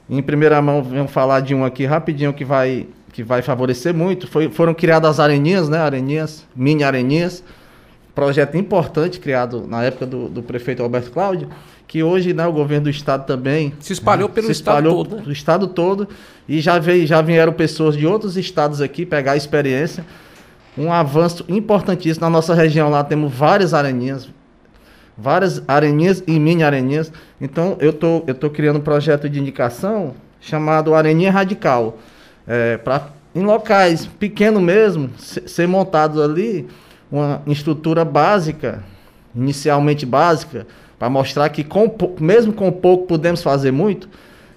em 0.09 0.21
primeira 0.21 0.61
mão, 0.61 0.83
vamos 0.83 1.11
falar 1.11 1.39
de 1.39 1.55
um 1.55 1.65
aqui 1.65 1.85
rapidinho 1.85 2.33
que 2.33 2.45
vai, 2.45 2.87
que 3.11 3.23
vai 3.23 3.41
favorecer 3.41 3.93
muito. 3.93 4.27
Foi, 4.27 4.49
foram 4.49 4.73
criadas 4.73 5.11
as 5.11 5.19
areninhas, 5.19 5.67
né? 5.67 5.79
Areninhas, 5.79 6.45
mini 6.55 6.83
areninhas, 6.83 7.43
projeto 8.13 8.55
importante 8.55 9.19
criado 9.19 9.65
na 9.67 9.83
época 9.83 10.05
do, 10.05 10.29
do 10.29 10.43
prefeito 10.43 10.83
Alberto 10.83 11.11
Cláudio, 11.11 11.49
que 11.87 12.03
hoje 12.03 12.33
né, 12.33 12.45
o 12.45 12.53
governo 12.53 12.85
do 12.85 12.89
estado 12.89 13.25
também 13.25 13.73
se 13.79 13.93
espalhou 13.93 14.29
né, 14.29 14.35
pelo 14.35 14.47
se 14.47 14.53
estado 14.53 14.77
espalhou 14.77 15.03
todo, 15.03 15.15
né? 15.17 15.21
do 15.23 15.31
estado 15.31 15.67
todo 15.67 16.07
e 16.47 16.61
já 16.61 16.79
veio, 16.79 17.05
já 17.05 17.21
vieram 17.21 17.53
pessoas 17.53 17.95
de 17.95 18.05
outros 18.05 18.37
estados 18.37 18.81
aqui 18.81 19.05
pegar 19.05 19.33
a 19.33 19.37
experiência. 19.37 20.05
Um 20.77 20.91
avanço 20.91 21.45
importantíssimo 21.47 22.25
na 22.25 22.29
nossa 22.29 22.53
região 22.53 22.89
lá 22.89 23.03
temos 23.03 23.33
várias 23.33 23.73
areninhas, 23.73 24.27
várias 25.17 25.61
areninhas 25.67 26.23
e 26.27 26.39
mini 26.39 26.63
areninhas. 26.63 27.11
Então 27.39 27.77
eu 27.79 27.93
tô 27.93 28.23
eu 28.27 28.33
tô 28.33 28.49
criando 28.49 28.77
um 28.77 28.81
projeto 28.81 29.29
de 29.29 29.39
indicação 29.39 30.13
chamado 30.39 30.93
Areninha 30.93 31.31
Radical, 31.31 31.97
é, 32.47 32.77
para 32.77 33.09
em 33.33 33.43
locais 33.43 34.05
pequenos 34.05 34.61
mesmo 34.61 35.09
ser, 35.17 35.67
montado 35.67 36.23
ali 36.23 36.67
uma 37.11 37.41
estrutura 37.47 38.05
básica, 38.05 38.83
inicialmente 39.35 40.05
básica 40.05 40.65
para 40.97 41.09
mostrar 41.09 41.49
que 41.49 41.63
com, 41.63 41.93
mesmo 42.19 42.53
com 42.53 42.71
pouco 42.71 43.07
podemos 43.07 43.43
fazer 43.43 43.71
muito, 43.71 44.07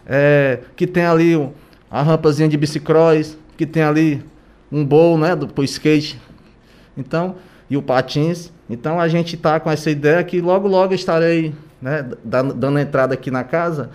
é, 0.06 0.60
que 0.76 0.86
tem 0.86 1.04
ali 1.04 1.48
a 1.90 2.02
rampazinha 2.02 2.48
de 2.48 2.56
bicicross, 2.56 3.36
que 3.56 3.66
tem 3.66 3.82
ali 3.82 4.22
um 4.70 4.84
bowl, 4.84 5.18
né, 5.18 5.34
do 5.34 5.48
pro 5.48 5.64
skate. 5.64 6.20
Então, 6.96 7.36
e 7.70 7.76
o 7.76 7.82
patins. 7.82 8.52
Então 8.68 9.00
a 9.00 9.08
gente 9.08 9.34
está 9.34 9.58
com 9.60 9.70
essa 9.70 9.90
ideia 9.90 10.22
que 10.24 10.40
logo 10.40 10.68
logo 10.68 10.94
estarei, 10.94 11.54
né, 11.80 12.08
dando, 12.24 12.78
entrada 12.78 13.14
aqui 13.14 13.30
na 13.30 13.44
casa 13.44 13.90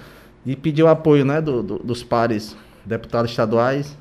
e 0.46 0.56
pedir 0.56 0.84
o 0.84 0.88
apoio, 0.88 1.24
né, 1.26 1.42
do, 1.42 1.64
do, 1.64 1.80
dos 1.80 2.04
pares 2.04 2.56
deputados 2.86 3.32
estaduais 3.32 3.98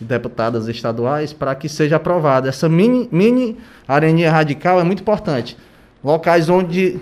e 0.00 0.04
deputadas 0.04 0.66
estaduais 0.68 1.32
para 1.32 1.54
que 1.54 1.68
seja 1.68 1.96
aprovada. 1.96 2.48
Essa 2.48 2.68
mini, 2.68 3.08
mini 3.12 3.56
areninha 3.86 4.30
radical 4.30 4.80
é 4.80 4.84
muito 4.84 5.00
importante. 5.00 5.56
Locais 6.02 6.48
onde 6.48 7.00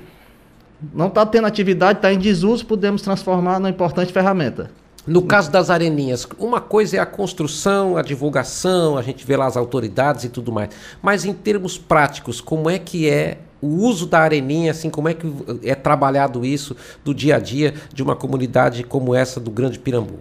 não 0.92 1.08
está 1.08 1.24
tendo 1.24 1.46
atividade, 1.46 1.98
está 1.98 2.12
em 2.12 2.18
desuso, 2.18 2.66
podemos 2.66 3.02
transformar 3.02 3.58
numa 3.58 3.70
importante 3.70 4.12
ferramenta. 4.12 4.70
No 5.04 5.22
caso 5.22 5.50
das 5.50 5.68
areninhas, 5.68 6.26
uma 6.38 6.60
coisa 6.60 6.96
é 6.96 7.00
a 7.00 7.06
construção, 7.06 7.96
a 7.96 8.02
divulgação, 8.02 8.96
a 8.96 9.02
gente 9.02 9.26
vê 9.26 9.36
lá 9.36 9.46
as 9.46 9.56
autoridades 9.56 10.24
e 10.24 10.28
tudo 10.28 10.52
mais. 10.52 10.70
Mas 11.02 11.24
em 11.24 11.32
termos 11.32 11.76
práticos, 11.76 12.40
como 12.40 12.70
é 12.70 12.78
que 12.78 13.10
é 13.10 13.38
o 13.60 13.66
uso 13.66 14.06
da 14.06 14.20
areninha, 14.20 14.70
assim, 14.70 14.88
como 14.88 15.08
é 15.08 15.14
que 15.14 15.26
é 15.64 15.74
trabalhado 15.74 16.44
isso 16.44 16.76
do 17.04 17.12
dia 17.12 17.36
a 17.36 17.38
dia 17.40 17.74
de 17.92 18.02
uma 18.02 18.14
comunidade 18.14 18.84
como 18.84 19.14
essa 19.14 19.40
do 19.40 19.50
Grande 19.50 19.78
Pirambu? 19.78 20.20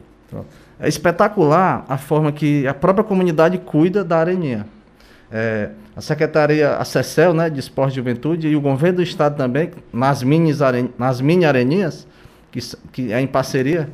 É 0.80 0.88
espetacular 0.88 1.86
a 1.88 1.98
forma 1.98 2.32
que 2.32 2.66
a 2.66 2.74
própria 2.74 3.04
comunidade 3.04 3.60
cuida 3.60 4.04
da 4.04 4.18
areninha. 4.18 4.66
É, 5.32 5.70
a 5.96 6.02
Secretaria, 6.02 6.78
a 6.78 7.34
né, 7.34 7.50
de 7.52 7.60
Esporte 7.60 7.94
e 7.94 7.96
Juventude, 7.96 8.48
e 8.48 8.56
o 8.56 8.62
governo 8.62 8.98
do 8.98 9.04
Estado 9.04 9.38
também, 9.38 9.72
nas, 9.94 10.24
minis 10.24 10.58
nas 10.98 11.22
mini 11.22 11.46
areninhas, 11.46 12.08
que, 12.52 12.60
que 12.92 13.14
é 13.14 13.22
em 13.22 13.28
parceria 13.28 13.88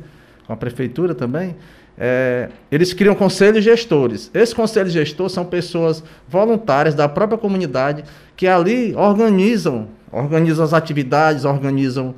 com 0.48 0.54
a 0.54 0.56
Prefeitura 0.56 1.14
também, 1.14 1.54
é, 1.98 2.48
eles 2.72 2.94
criam 2.94 3.14
conselhos 3.14 3.62
gestores. 3.62 4.30
Esses 4.32 4.54
conselhos 4.54 4.94
gestores 4.94 5.32
são 5.32 5.44
pessoas 5.44 6.02
voluntárias 6.26 6.94
da 6.94 7.06
própria 7.06 7.36
comunidade 7.36 8.02
que 8.34 8.46
ali 8.46 8.94
organizam, 8.96 9.88
organizam 10.10 10.64
as 10.64 10.72
atividades, 10.72 11.44
organizam 11.44 12.14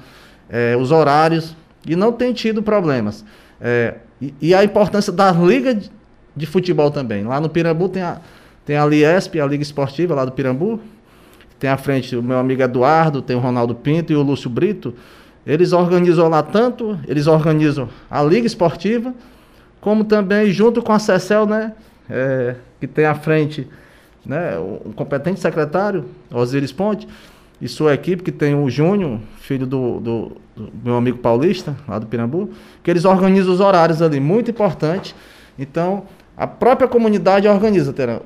é, 0.49 0.77
os 0.77 0.93
horários 0.93 1.57
e 1.85 1.97
não 1.97 2.13
tem 2.13 2.33
tido 2.33 2.63
problemas. 2.63 3.25
É, 3.61 3.97
e, 4.23 4.33
e, 4.41 4.55
a 4.55 4.63
importância 4.63 5.13
da 5.13 5.33
liga 5.33 5.75
de, 5.75 5.91
de 6.37 6.47
futebol 6.47 6.93
também. 6.93 7.25
Lá 7.25 7.41
no 7.41 7.49
Pirambu 7.49 7.89
tem 7.89 8.03
a 8.03 8.21
tem 8.65 8.77
a 8.77 8.87
Liesp, 8.87 9.41
a 9.41 9.47
Liga 9.47 9.65
Esportiva 9.65 10.15
lá 10.15 10.25
do 10.25 10.31
Pirambu. 10.31 10.79
Tem 11.59 11.69
à 11.69 11.77
frente 11.77 12.15
o 12.15 12.23
meu 12.23 12.39
amigo 12.39 12.63
Eduardo, 12.63 13.21
tem 13.21 13.35
o 13.35 13.41
Ronaldo 13.41 13.75
Pinto 13.75 14.13
e 14.13 14.17
o 14.17 14.23
Lúcio 14.23 14.49
Brito. 14.49 14.95
Eles 15.47 15.73
organizam 15.73 16.29
lá 16.29 16.43
tanto, 16.43 16.99
eles 17.07 17.27
organizam 17.27 17.89
a 18.11 18.23
Liga 18.23 18.47
Esportiva, 18.47 19.15
como 19.81 20.05
também 20.05 20.51
junto 20.51 20.83
com 20.83 20.93
a 20.93 20.99
CECEL, 20.99 21.47
né? 21.47 21.73
É, 22.09 22.57
que 22.81 22.87
tem 22.87 23.07
à 23.07 23.15
frente 23.15 23.69
né, 24.25 24.59
o 24.59 24.93
competente 24.95 25.41
secretário, 25.41 26.07
Osiris 26.33 26.73
Ponte, 26.73 27.07
e 27.61 27.69
sua 27.69 27.95
equipe, 27.95 28.23
que 28.23 28.33
tem 28.33 28.55
o 28.55 28.71
Júnior, 28.71 29.21
filho 29.39 29.67
do, 29.67 30.01
do, 30.01 30.33
do, 30.57 30.73
meu 30.83 30.97
amigo 30.97 31.19
paulista, 31.19 31.77
lá 31.87 31.99
do 31.99 32.07
Pirambu, 32.07 32.51
que 32.83 32.91
eles 32.91 33.05
organizam 33.05 33.53
os 33.53 33.61
horários 33.61 34.01
ali, 34.01 34.19
muito 34.19 34.51
importante. 34.51 35.15
Então, 35.59 36.05
a 36.41 36.47
própria 36.47 36.89
comunidade 36.89 37.47
organiza, 37.47 37.93
Terã, 37.93 38.19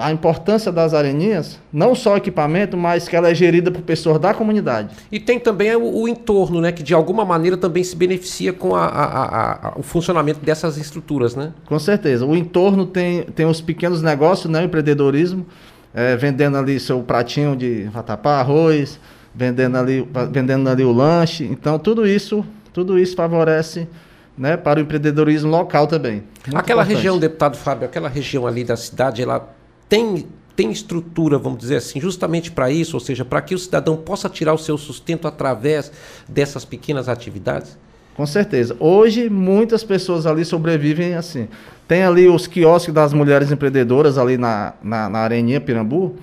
a 0.00 0.10
importância 0.10 0.72
das 0.72 0.94
areninhas, 0.94 1.60
não 1.70 1.94
só 1.94 2.14
o 2.14 2.16
equipamento, 2.16 2.78
mas 2.78 3.06
que 3.06 3.14
ela 3.14 3.28
é 3.28 3.34
gerida 3.34 3.70
por 3.70 3.82
pessoas 3.82 4.18
da 4.18 4.32
comunidade. 4.32 4.94
E 5.12 5.20
tem 5.20 5.38
também 5.38 5.76
o, 5.76 6.00
o 6.00 6.08
entorno, 6.08 6.62
né, 6.62 6.72
que 6.72 6.82
de 6.82 6.94
alguma 6.94 7.26
maneira 7.26 7.58
também 7.58 7.84
se 7.84 7.94
beneficia 7.94 8.54
com 8.54 8.74
a, 8.74 8.86
a, 8.86 9.68
a, 9.68 9.72
o 9.76 9.82
funcionamento 9.82 10.40
dessas 10.40 10.78
estruturas, 10.78 11.36
né? 11.36 11.52
Com 11.66 11.78
certeza. 11.78 12.24
O 12.24 12.34
entorno 12.34 12.86
tem, 12.86 13.24
tem 13.24 13.44
os 13.44 13.60
pequenos 13.60 14.00
negócios, 14.00 14.50
né, 14.50 14.62
o 14.62 14.64
empreendedorismo, 14.64 15.44
é, 15.92 16.16
vendendo 16.16 16.56
ali 16.56 16.80
seu 16.80 17.02
pratinho 17.02 17.54
de 17.54 17.82
vatapá, 17.92 18.40
arroz, 18.40 18.98
vendendo 19.34 19.76
ali, 19.76 20.08
vendendo 20.30 20.70
ali 20.70 20.84
o 20.84 20.90
lanche. 20.90 21.44
Então, 21.44 21.78
tudo 21.78 22.06
isso, 22.06 22.42
tudo 22.72 22.98
isso 22.98 23.14
favorece 23.14 23.86
né, 24.36 24.56
para 24.56 24.80
o 24.80 24.82
empreendedorismo 24.82 25.50
local 25.50 25.86
também. 25.86 26.24
Muito 26.46 26.56
aquela 26.56 26.82
importante. 26.82 26.96
região, 26.96 27.18
deputado 27.18 27.56
Fábio, 27.56 27.86
aquela 27.86 28.08
região 28.08 28.46
ali 28.46 28.64
da 28.64 28.76
cidade, 28.76 29.22
ela 29.22 29.54
tem, 29.88 30.26
tem 30.56 30.70
estrutura, 30.70 31.38
vamos 31.38 31.58
dizer 31.58 31.76
assim, 31.76 32.00
justamente 32.00 32.50
para 32.50 32.70
isso, 32.70 32.96
ou 32.96 33.00
seja, 33.00 33.24
para 33.24 33.42
que 33.42 33.54
o 33.54 33.58
cidadão 33.58 33.96
possa 33.96 34.28
tirar 34.28 34.54
o 34.54 34.58
seu 34.58 34.78
sustento 34.78 35.28
através 35.28 35.92
dessas 36.28 36.64
pequenas 36.64 37.08
atividades? 37.08 37.76
Com 38.14 38.26
certeza. 38.26 38.76
Hoje, 38.78 39.30
muitas 39.30 39.82
pessoas 39.82 40.26
ali 40.26 40.44
sobrevivem 40.44 41.14
assim. 41.14 41.48
Tem 41.88 42.02
ali 42.02 42.28
os 42.28 42.46
quiosques 42.46 42.92
das 42.92 43.12
mulheres 43.12 43.50
empreendedoras 43.50 44.18
ali 44.18 44.36
na, 44.36 44.74
na, 44.82 45.08
na 45.08 45.18
Areninha, 45.20 45.60
Pirambu. 45.60 46.16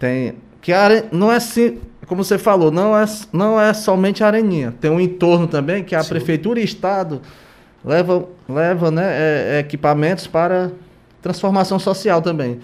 Tem. 0.00 0.36
Que 0.62 0.72
a, 0.72 1.04
não 1.12 1.30
é 1.30 1.36
assim, 1.36 1.78
como 2.06 2.24
você 2.24 2.38
falou, 2.38 2.70
não 2.70 2.96
é, 2.96 3.04
não 3.32 3.60
é 3.60 3.74
somente 3.74 4.24
a 4.24 4.28
Areninha. 4.28 4.74
Tem 4.80 4.90
um 4.90 4.98
entorno 4.98 5.46
também 5.46 5.84
que 5.84 5.94
a 5.94 6.02
Sim. 6.02 6.08
Prefeitura 6.08 6.58
e 6.58 6.64
Estado 6.64 7.20
leva, 7.86 8.26
leva 8.48 8.90
né, 8.90 9.04
é, 9.04 9.54
é, 9.54 9.58
equipamentos 9.60 10.26
para 10.26 10.72
transformação 11.22 11.78
social 11.78 12.20
também. 12.20 12.60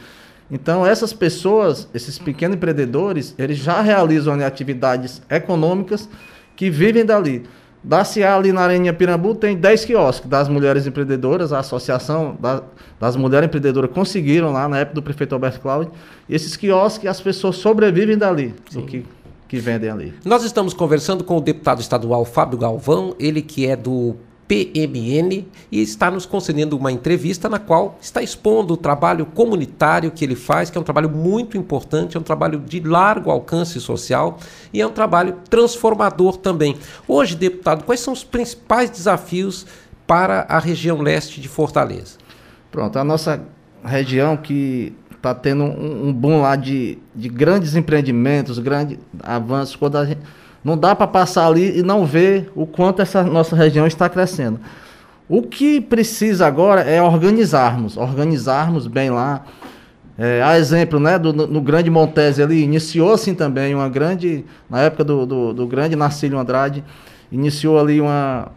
Então, 0.50 0.84
essas 0.84 1.12
pessoas, 1.12 1.88
esses 1.94 2.18
pequenos 2.18 2.56
empreendedores, 2.56 3.34
eles 3.38 3.56
já 3.56 3.80
realizam 3.80 4.36
né, 4.36 4.44
atividades 4.44 5.22
econômicas 5.30 6.08
que 6.56 6.68
vivem 6.68 7.06
dali. 7.06 7.44
Da 7.82 8.04
CIA 8.04 8.36
ali 8.36 8.52
na 8.52 8.60
Areninha 8.60 8.92
Pirambu 8.92 9.34
tem 9.34 9.56
10 9.56 9.86
quiosques 9.86 10.28
das 10.28 10.48
mulheres 10.48 10.86
empreendedoras, 10.86 11.52
a 11.52 11.60
associação 11.60 12.36
da, 12.38 12.62
das 13.00 13.16
mulheres 13.16 13.46
empreendedoras 13.46 13.90
conseguiram 13.90 14.52
lá 14.52 14.68
na 14.68 14.78
época 14.78 14.96
do 14.96 15.02
prefeito 15.02 15.34
Alberto 15.34 15.60
Cláudio. 15.60 15.92
Esses 16.28 16.56
quiosques, 16.56 17.08
as 17.08 17.20
pessoas 17.20 17.56
sobrevivem 17.56 18.16
dali, 18.16 18.54
do 18.72 18.82
que, 18.82 19.04
que 19.48 19.58
vendem 19.58 19.90
ali. 19.90 20.14
Nós 20.24 20.44
estamos 20.44 20.74
conversando 20.74 21.24
com 21.24 21.38
o 21.38 21.40
deputado 21.40 21.80
estadual 21.80 22.24
Fábio 22.24 22.56
Galvão, 22.56 23.16
ele 23.18 23.42
que 23.42 23.66
é 23.66 23.74
do 23.74 24.14
PMN 24.52 25.47
e 25.71 25.80
está 25.80 26.11
nos 26.11 26.26
concedendo 26.26 26.76
uma 26.76 26.92
entrevista 26.92 27.49
na 27.49 27.59
qual 27.59 27.97
está 28.02 28.21
expondo 28.23 28.75
o 28.75 28.76
trabalho 28.76 29.25
comunitário 29.25 30.11
que 30.11 30.23
ele 30.23 30.37
faz, 30.37 30.68
que 30.68 30.76
é 30.76 30.80
um 30.80 30.85
trabalho 30.85 31.09
muito 31.09 31.56
importante, 31.56 32.18
é 32.18 32.21
um 32.21 32.23
trabalho 32.23 32.59
de 32.61 32.78
largo 32.80 33.30
alcance 33.30 33.80
social 33.80 34.38
e 34.71 34.82
é 34.82 34.87
um 34.87 34.90
trabalho 34.90 35.38
transformador 35.49 36.37
também. 36.37 36.76
Hoje, 37.09 37.35
deputado, 37.35 37.85
quais 37.85 38.00
são 38.00 38.12
os 38.12 38.25
principais 38.25 38.90
desafios 38.90 39.66
para 40.06 40.44
a 40.47 40.59
região 40.59 41.00
leste 41.00 41.40
de 41.40 41.49
Fortaleza? 41.49 42.18
Pronto, 42.71 42.99
a 42.99 43.04
nossa 43.04 43.42
região 43.82 44.37
que 44.37 44.92
está 45.16 45.35
tendo 45.35 45.64
um, 45.64 46.09
um 46.09 46.12
boom 46.12 46.42
lá 46.42 46.56
de, 46.56 46.99
de 47.14 47.30
grandes 47.30 47.75
empreendimentos, 47.75 48.59
grandes 48.59 48.99
avanços, 49.23 49.76
quando 49.76 49.97
a 49.97 50.04
gente 50.04 50.21
não 50.64 50.76
dá 50.76 50.95
para 50.95 51.07
passar 51.07 51.47
ali 51.47 51.78
e 51.78 51.83
não 51.83 52.04
ver 52.07 52.50
o 52.54 52.66
quanto 52.66 53.02
essa 53.02 53.23
nossa 53.23 53.57
região 53.57 53.87
está 53.87 54.09
crescendo. 54.09 54.61
O 55.28 55.42
que 55.42 55.81
precisa 55.81 56.47
agora 56.47 56.83
é 56.83 57.02
organizarmos, 57.02 57.97
organizarmos 57.97 58.87
bem 58.87 59.11
lá. 59.11 59.45
É, 60.19 60.42
a 60.42 60.59
exemplo, 60.59 61.00
né, 61.00 61.19
do, 61.19 61.33
no, 61.33 61.47
no 61.47 61.61
Grande 61.61 61.90
Montese 61.90 62.42
ali, 62.42 62.62
iniciou 62.62 63.12
assim 63.12 63.35
também 63.35 63.75
uma 63.75 63.88
grande, 63.88 64.45
na 64.69 64.81
época 64.83 65.02
do, 65.02 65.25
do, 65.25 65.52
do 65.54 65.66
grande 65.66 65.97
Narcílio 65.97 66.38
Andrade, 66.38 66.85
iniciou 67.31 67.81
ali 67.81 68.00
uma 68.00 68.52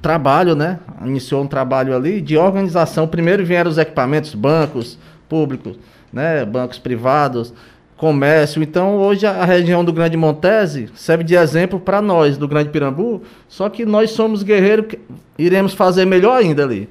trabalho, 0.00 0.54
né, 0.54 0.78
iniciou 1.04 1.42
um 1.42 1.46
trabalho 1.46 1.94
ali 1.94 2.20
de 2.20 2.36
organização. 2.38 3.06
Primeiro 3.06 3.44
vieram 3.44 3.70
os 3.70 3.78
equipamentos, 3.78 4.34
bancos 4.34 4.98
públicos, 5.28 5.78
né, 6.12 6.44
bancos 6.44 6.78
privados, 6.78 7.52
comércio. 7.98 8.62
Então, 8.62 8.96
hoje 8.96 9.26
a 9.26 9.44
região 9.44 9.84
do 9.84 9.92
Grande 9.92 10.16
Montese 10.16 10.88
serve 10.94 11.24
de 11.24 11.34
exemplo 11.34 11.78
para 11.78 12.00
nós 12.00 12.38
do 12.38 12.48
Grande 12.48 12.70
Pirambu, 12.70 13.22
só 13.48 13.68
que 13.68 13.84
nós 13.84 14.12
somos 14.12 14.42
guerreiros, 14.42 14.94
iremos 15.36 15.74
fazer 15.74 16.06
melhor 16.06 16.36
ainda 16.40 16.62
ali. 16.62 16.88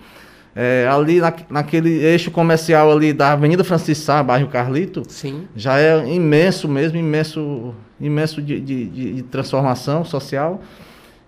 É, 0.55 0.87
ali 0.91 1.21
na, 1.21 1.31
naquele 1.49 2.03
eixo 2.03 2.29
comercial 2.31 2.91
ali 2.91 3.13
da 3.13 3.31
Avenida 3.33 3.63
Francisco 3.63 4.03
Sá, 4.05 4.21
bairro 4.21 4.47
Carlito, 4.47 5.03
Sim. 5.07 5.47
já 5.55 5.79
é 5.79 6.07
imenso 6.11 6.67
mesmo, 6.67 6.97
imenso, 6.97 7.73
imenso 8.01 8.41
de, 8.41 8.59
de, 8.59 8.85
de- 8.85 9.21
transformação 9.23 10.03
social. 10.03 10.61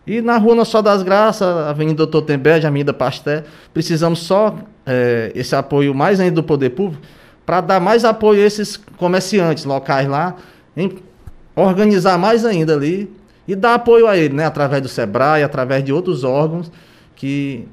E 0.05 0.19
na 0.19 0.37
Rua 0.37 0.55
Nossa 0.55 0.81
das 0.81 1.03
Graças, 1.03 1.47
Avenida 1.47 1.97
Doutor 1.97 2.23
Tembede, 2.23 2.65
Avenida 2.65 2.91
Pasté, 2.91 3.43
precisamos 3.71 4.19
só 4.19 4.55
é, 4.83 5.31
esse 5.35 5.55
apoio 5.55 5.93
mais 5.93 6.19
ainda 6.19 6.35
do 6.35 6.43
poder 6.43 6.71
público 6.71 7.03
para 7.49 7.61
dar 7.61 7.79
mais 7.79 8.05
apoio 8.05 8.43
a 8.43 8.45
esses 8.45 8.77
comerciantes 8.77 9.65
locais 9.65 10.07
lá, 10.07 10.35
em 10.77 10.99
organizar 11.55 12.15
mais 12.15 12.45
ainda 12.45 12.75
ali 12.75 13.11
e 13.47 13.55
dar 13.55 13.73
apoio 13.73 14.05
a 14.05 14.15
ele, 14.15 14.35
né, 14.35 14.45
através 14.45 14.83
do 14.83 14.87
Sebrae, 14.87 15.41
através 15.41 15.83
de 15.83 15.91
outros 15.91 16.23
órgãos 16.23 16.71
que, 17.15 17.67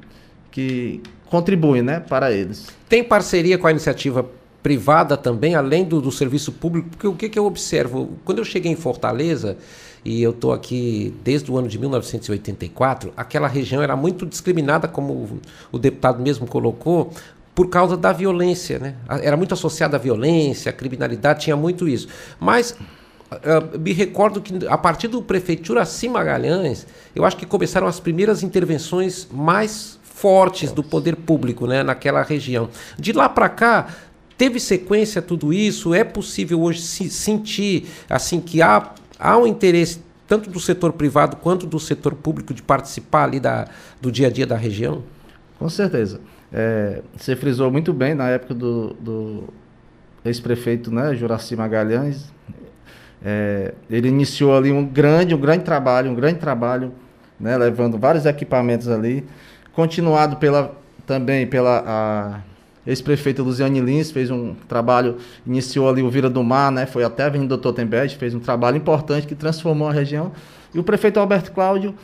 que 0.50 1.02
contribuem 1.26 1.82
né, 1.82 2.00
para 2.00 2.32
eles. 2.32 2.68
Tem 2.88 3.04
parceria 3.04 3.58
com 3.58 3.66
a 3.66 3.70
iniciativa 3.70 4.26
privada 4.62 5.14
também, 5.14 5.54
além 5.54 5.84
do, 5.84 6.00
do 6.00 6.10
serviço 6.10 6.52
público? 6.52 6.88
Porque 6.88 7.06
o 7.06 7.14
que, 7.14 7.28
que 7.28 7.38
eu 7.38 7.44
observo? 7.44 8.12
Quando 8.24 8.38
eu 8.38 8.46
cheguei 8.46 8.72
em 8.72 8.76
Fortaleza, 8.76 9.58
e 10.06 10.22
eu 10.22 10.30
estou 10.30 10.52
aqui 10.52 11.12
desde 11.24 11.50
o 11.50 11.58
ano 11.58 11.66
de 11.66 11.78
1984, 11.80 13.12
aquela 13.16 13.48
região 13.48 13.82
era 13.82 13.96
muito 13.96 14.24
discriminada, 14.24 14.86
como 14.86 15.12
o, 15.12 15.40
o 15.72 15.78
deputado 15.78 16.22
mesmo 16.22 16.46
colocou, 16.46 17.12
por 17.56 17.70
causa 17.70 17.96
da 17.96 18.12
violência, 18.12 18.78
né? 18.78 18.94
Era 19.22 19.34
muito 19.34 19.54
associada 19.54 19.96
à 19.96 19.98
violência, 19.98 20.68
à 20.68 20.72
criminalidade, 20.74 21.40
tinha 21.40 21.56
muito 21.56 21.88
isso. 21.88 22.06
Mas 22.38 22.76
ah, 23.30 23.78
me 23.78 23.94
recordo 23.94 24.42
que 24.42 24.66
a 24.68 24.76
partir 24.76 25.08
do 25.08 25.22
prefeito 25.22 25.66
Juraci 25.66 26.06
Magalhães, 26.06 26.86
eu 27.14 27.24
acho 27.24 27.34
que 27.34 27.46
começaram 27.46 27.86
as 27.86 27.98
primeiras 27.98 28.42
intervenções 28.42 29.26
mais 29.32 29.98
fortes 30.02 30.70
do 30.70 30.82
poder 30.82 31.16
público 31.16 31.66
né, 31.66 31.82
naquela 31.82 32.22
região. 32.22 32.68
De 32.98 33.14
lá 33.14 33.26
para 33.26 33.48
cá, 33.48 33.88
teve 34.36 34.60
sequência 34.60 35.22
tudo 35.22 35.50
isso? 35.50 35.94
É 35.94 36.04
possível 36.04 36.60
hoje 36.60 36.82
se 36.82 37.08
sentir 37.08 37.86
assim 38.06 38.38
que 38.38 38.60
há, 38.60 38.92
há 39.18 39.38
um 39.38 39.46
interesse 39.46 40.00
tanto 40.28 40.50
do 40.50 40.60
setor 40.60 40.92
privado 40.92 41.36
quanto 41.36 41.66
do 41.66 41.80
setor 41.80 42.14
público 42.14 42.52
de 42.52 42.62
participar 42.62 43.24
ali 43.24 43.40
da, 43.40 43.66
do 43.98 44.12
dia 44.12 44.26
a 44.26 44.30
dia 44.30 44.46
da 44.46 44.56
região? 44.56 45.02
Com 45.58 45.70
certeza. 45.70 46.20
É, 46.58 47.02
você 47.14 47.36
frisou 47.36 47.70
muito 47.70 47.92
bem 47.92 48.14
na 48.14 48.30
época 48.30 48.54
do, 48.54 48.94
do 48.94 49.44
ex-prefeito 50.24 50.90
né, 50.90 51.14
Juraci 51.14 51.54
Magalhães. 51.54 52.32
É, 53.22 53.74
ele 53.90 54.08
iniciou 54.08 54.56
ali 54.56 54.72
um 54.72 54.82
grande, 54.82 55.34
um 55.34 55.38
grande 55.38 55.64
trabalho, 55.64 56.10
um 56.10 56.14
grande 56.14 56.38
trabalho, 56.38 56.94
né, 57.38 57.58
levando 57.58 57.98
vários 57.98 58.24
equipamentos 58.24 58.88
ali, 58.88 59.22
continuado 59.74 60.36
pela, 60.36 60.74
também 61.06 61.46
pela 61.46 62.42
ex-prefeita 62.86 63.42
Luziane 63.42 63.80
Lins, 63.80 64.10
fez 64.10 64.30
um 64.30 64.54
trabalho, 64.66 65.18
iniciou 65.46 65.90
ali 65.90 66.02
o 66.02 66.08
Vira 66.08 66.30
do 66.30 66.42
Mar, 66.42 66.72
né, 66.72 66.86
foi 66.86 67.04
até 67.04 67.24
a 67.24 67.26
Avenida 67.26 67.58
Totenberg, 67.58 68.16
fez 68.16 68.34
um 68.34 68.40
trabalho 68.40 68.78
importante 68.78 69.26
que 69.26 69.34
transformou 69.34 69.88
a 69.88 69.92
região. 69.92 70.32
E 70.74 70.78
o 70.78 70.82
prefeito 70.82 71.20
Alberto 71.20 71.52
Cláudio 71.52 71.94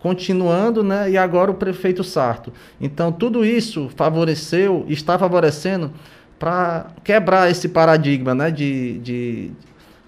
continuando, 0.00 0.82
né? 0.82 1.10
E 1.10 1.16
agora 1.16 1.50
o 1.50 1.54
prefeito 1.54 2.04
Sarto. 2.04 2.52
Então, 2.80 3.10
tudo 3.10 3.44
isso 3.44 3.90
favoreceu, 3.96 4.84
está 4.88 5.18
favorecendo 5.18 5.90
para 6.38 6.86
quebrar 7.02 7.50
esse 7.50 7.68
paradigma, 7.68 8.34
né? 8.34 8.50
De, 8.50 8.98
de 8.98 9.50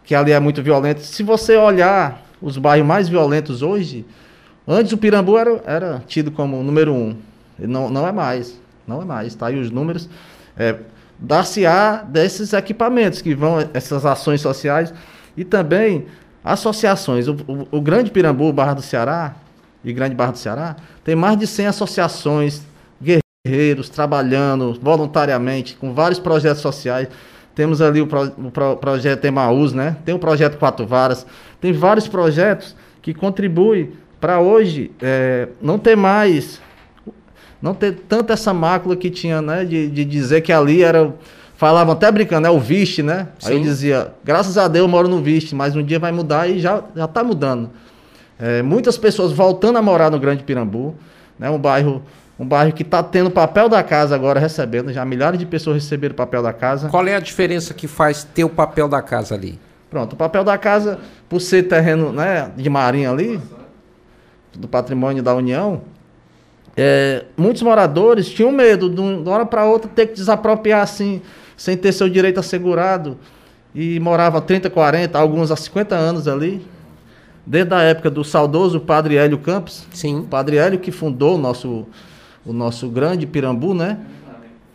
que 0.04 0.14
ali 0.14 0.32
é 0.32 0.40
muito 0.40 0.62
violento. 0.62 1.00
Se 1.00 1.22
você 1.22 1.56
olhar 1.56 2.22
os 2.40 2.56
bairros 2.56 2.86
mais 2.86 3.08
violentos 3.08 3.62
hoje, 3.62 4.04
antes 4.66 4.92
o 4.92 4.98
Pirambu 4.98 5.36
era, 5.38 5.62
era 5.66 6.02
tido 6.06 6.30
como 6.30 6.62
número 6.62 6.92
um. 6.94 7.16
Não, 7.58 7.88
não 7.90 8.06
é 8.06 8.12
mais. 8.12 8.60
Não 8.86 9.02
é 9.02 9.04
mais. 9.04 9.34
Tá 9.34 9.46
aí 9.48 9.58
os 9.58 9.70
números. 9.70 10.08
É, 10.56 10.76
Dar-se-á 11.20 12.04
desses 12.08 12.52
equipamentos 12.52 13.20
que 13.20 13.34
vão, 13.34 13.58
essas 13.74 14.06
ações 14.06 14.40
sociais 14.40 14.94
e 15.36 15.44
também 15.44 16.06
associações. 16.44 17.26
O, 17.26 17.32
o- 17.48 17.68
o 17.72 17.80
Grande 17.80 18.10
Pirambu, 18.12 18.52
Barra 18.52 18.74
do 18.74 18.82
Ceará, 18.82 19.34
e 19.84 19.92
Grande 19.92 20.14
Barra 20.14 20.32
do 20.32 20.38
Ceará, 20.38 20.76
tem 21.04 21.14
mais 21.14 21.38
de 21.38 21.46
100 21.46 21.66
associações, 21.68 22.62
guerreiros, 23.46 23.88
trabalhando 23.88 24.78
voluntariamente, 24.82 25.76
com 25.76 25.92
vários 25.94 26.18
projetos 26.18 26.60
sociais. 26.60 27.08
Temos 27.54 27.80
ali 27.80 28.00
o, 28.00 28.06
pro- 28.06 28.32
o 28.38 28.50
pro- 28.50 28.76
projeto 28.76 29.24
Emaús, 29.24 29.72
né? 29.72 29.96
Tem 30.04 30.14
o 30.14 30.18
projeto 30.18 30.58
Quatro 30.58 30.86
Varas, 30.86 31.26
tem 31.60 31.72
vários 31.72 32.06
projetos 32.06 32.76
que 33.02 33.12
contribuem 33.14 33.92
para 34.20 34.40
hoje 34.40 34.90
eh, 35.00 35.48
não 35.62 35.78
ter 35.78 35.96
mais 35.96 36.60
não 37.60 37.74
ter 37.74 37.92
tanta 38.08 38.32
essa 38.34 38.52
mácula 38.54 38.94
que 38.96 39.10
tinha, 39.10 39.42
né? 39.42 39.64
De, 39.64 39.88
de 39.88 40.04
dizer 40.04 40.40
que 40.42 40.52
ali 40.52 40.82
era. 40.82 41.12
Falavam 41.56 41.92
até 41.94 42.08
brincando, 42.12 42.46
é 42.46 42.50
o 42.50 42.60
Viste, 42.60 43.02
né? 43.02 43.26
Aí 43.44 43.56
Sim. 43.56 43.62
dizia, 43.62 44.12
graças 44.22 44.56
a 44.56 44.68
Deus 44.68 44.84
eu 44.84 44.88
moro 44.88 45.08
no 45.08 45.20
Viste, 45.20 45.56
mas 45.56 45.74
um 45.74 45.82
dia 45.82 45.98
vai 45.98 46.12
mudar 46.12 46.48
e 46.48 46.60
já, 46.60 46.84
já 46.94 47.08
tá 47.08 47.24
mudando. 47.24 47.70
É, 48.38 48.62
muitas 48.62 48.96
pessoas 48.96 49.32
voltando 49.32 49.78
a 49.78 49.82
morar 49.82 50.10
no 50.10 50.18
Grande 50.18 50.44
Pirambu, 50.44 50.94
né? 51.38 51.50
Um 51.50 51.58
bairro, 51.58 52.02
um 52.38 52.46
bairro 52.46 52.72
que 52.72 52.82
está 52.82 53.02
tendo 53.02 53.30
papel 53.30 53.68
da 53.68 53.82
casa 53.82 54.14
agora 54.14 54.38
recebendo, 54.38 54.92
já 54.92 55.04
milhares 55.04 55.38
de 55.38 55.46
pessoas 55.46 55.76
receberam 55.82 56.12
o 56.12 56.16
papel 56.16 56.42
da 56.42 56.52
casa. 56.52 56.88
Qual 56.88 57.06
é 57.06 57.14
a 57.16 57.20
diferença 57.20 57.74
que 57.74 57.88
faz 57.88 58.22
ter 58.22 58.44
o 58.44 58.48
papel 58.48 58.88
da 58.88 59.02
casa 59.02 59.34
ali? 59.34 59.58
Pronto, 59.90 60.12
o 60.12 60.16
papel 60.16 60.44
da 60.44 60.56
casa, 60.58 60.98
por 61.28 61.40
ser 61.40 61.64
terreno 61.64 62.12
né, 62.12 62.50
de 62.56 62.68
marinha 62.68 63.10
ali, 63.10 63.40
do 64.54 64.68
patrimônio 64.68 65.22
da 65.22 65.34
União, 65.34 65.80
é, 66.76 67.24
muitos 67.36 67.62
moradores 67.62 68.28
tinham 68.28 68.52
medo 68.52 68.88
de 68.88 69.00
um- 69.00 69.22
de 69.22 69.28
uma 69.28 69.34
hora 69.34 69.46
para 69.46 69.64
outra 69.64 69.90
ter 69.92 70.06
que 70.08 70.14
desapropriar 70.14 70.82
assim, 70.82 71.20
sem 71.56 71.76
ter 71.76 71.90
seu 71.92 72.08
direito 72.08 72.38
assegurado. 72.38 73.16
E 73.74 73.98
morava 74.00 74.40
30, 74.40 74.70
40, 74.70 75.18
alguns 75.18 75.50
há 75.50 75.56
50 75.56 75.94
anos 75.96 76.28
ali. 76.28 76.64
Desde 77.48 77.72
a 77.72 77.80
época 77.80 78.10
do 78.10 78.22
saudoso 78.22 78.78
padre 78.78 79.16
Hélio 79.16 79.38
Campos, 79.38 79.86
Sim. 79.90 80.18
o 80.18 80.22
padre 80.24 80.58
Hélio 80.58 80.78
que 80.78 80.92
fundou 80.92 81.36
o 81.36 81.38
nosso, 81.38 81.86
o 82.44 82.52
nosso 82.52 82.90
grande 82.90 83.26
Pirambu, 83.26 83.72
né? 83.72 84.00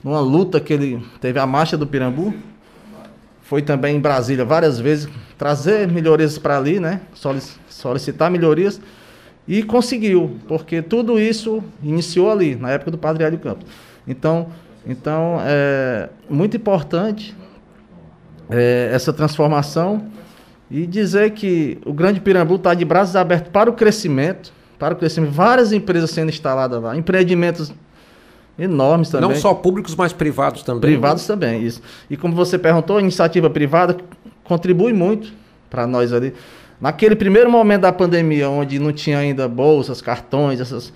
Numa 0.03 0.19
luta 0.19 0.59
que 0.59 0.73
ele 0.73 1.05
teve 1.21 1.37
a 1.37 1.45
marcha 1.45 1.77
do 1.77 1.85
Pirambu. 1.85 2.33
Foi 3.43 3.61
também 3.61 3.95
em 3.95 3.99
Brasília 3.99 4.43
várias 4.43 4.79
vezes 4.79 5.07
trazer 5.37 5.87
melhorias 5.87 6.39
para 6.39 6.57
ali, 6.57 6.79
né? 6.79 7.01
Solic- 7.13 7.59
Solicitar 7.69 8.31
melhorias. 8.31 8.81
E 9.47 9.61
conseguiu, 9.61 10.37
porque 10.47 10.81
tudo 10.81 11.19
isso 11.19 11.63
iniciou 11.83 12.31
ali, 12.31 12.55
na 12.55 12.71
época 12.71 12.89
do 12.89 12.97
padre 12.97 13.23
Hélio 13.23 13.37
Campos. 13.37 13.67
Então, 14.07 14.47
então 14.83 15.37
é 15.45 16.09
muito 16.27 16.57
importante 16.57 17.35
é, 18.49 18.89
essa 18.91 19.13
transformação 19.13 20.07
e 20.73 20.87
dizer 20.87 21.29
que 21.31 21.77
o 21.85 21.93
Grande 21.93 22.19
Pirambu 22.19 22.55
está 22.55 22.73
de 22.73 22.83
braços 22.83 23.15
abertos 23.15 23.51
para 23.51 23.69
o 23.69 23.73
crescimento, 23.73 24.51
para 24.79 24.95
o 24.95 24.97
crescimento. 24.97 25.31
Várias 25.31 25.71
empresas 25.71 26.09
sendo 26.09 26.29
instaladas 26.29 26.81
lá, 26.81 26.97
empreendimentos 26.97 27.71
enormes 28.57 29.09
também. 29.09 29.29
Não 29.29 29.35
só 29.35 29.53
públicos, 29.53 29.95
mas 29.95 30.11
privados 30.11 30.63
também. 30.63 30.81
Privados 30.81 31.27
também, 31.27 31.61
isso. 31.61 31.79
E 32.09 32.17
como 32.17 32.33
você 32.33 32.57
perguntou, 32.57 32.97
a 32.97 33.01
iniciativa 33.01 33.51
privada 33.51 33.95
contribui 34.43 34.93
muito 34.93 35.31
para 35.69 35.85
nós 35.85 36.11
ali. 36.11 36.33
Naquele 36.81 37.15
primeiro 37.15 37.51
momento 37.51 37.81
da 37.81 37.93
pandemia, 37.93 38.49
onde 38.49 38.79
não 38.79 38.91
tinha 38.91 39.19
ainda 39.19 39.47
bolsas, 39.47 40.01
cartões, 40.01 40.59
essas. 40.59 40.91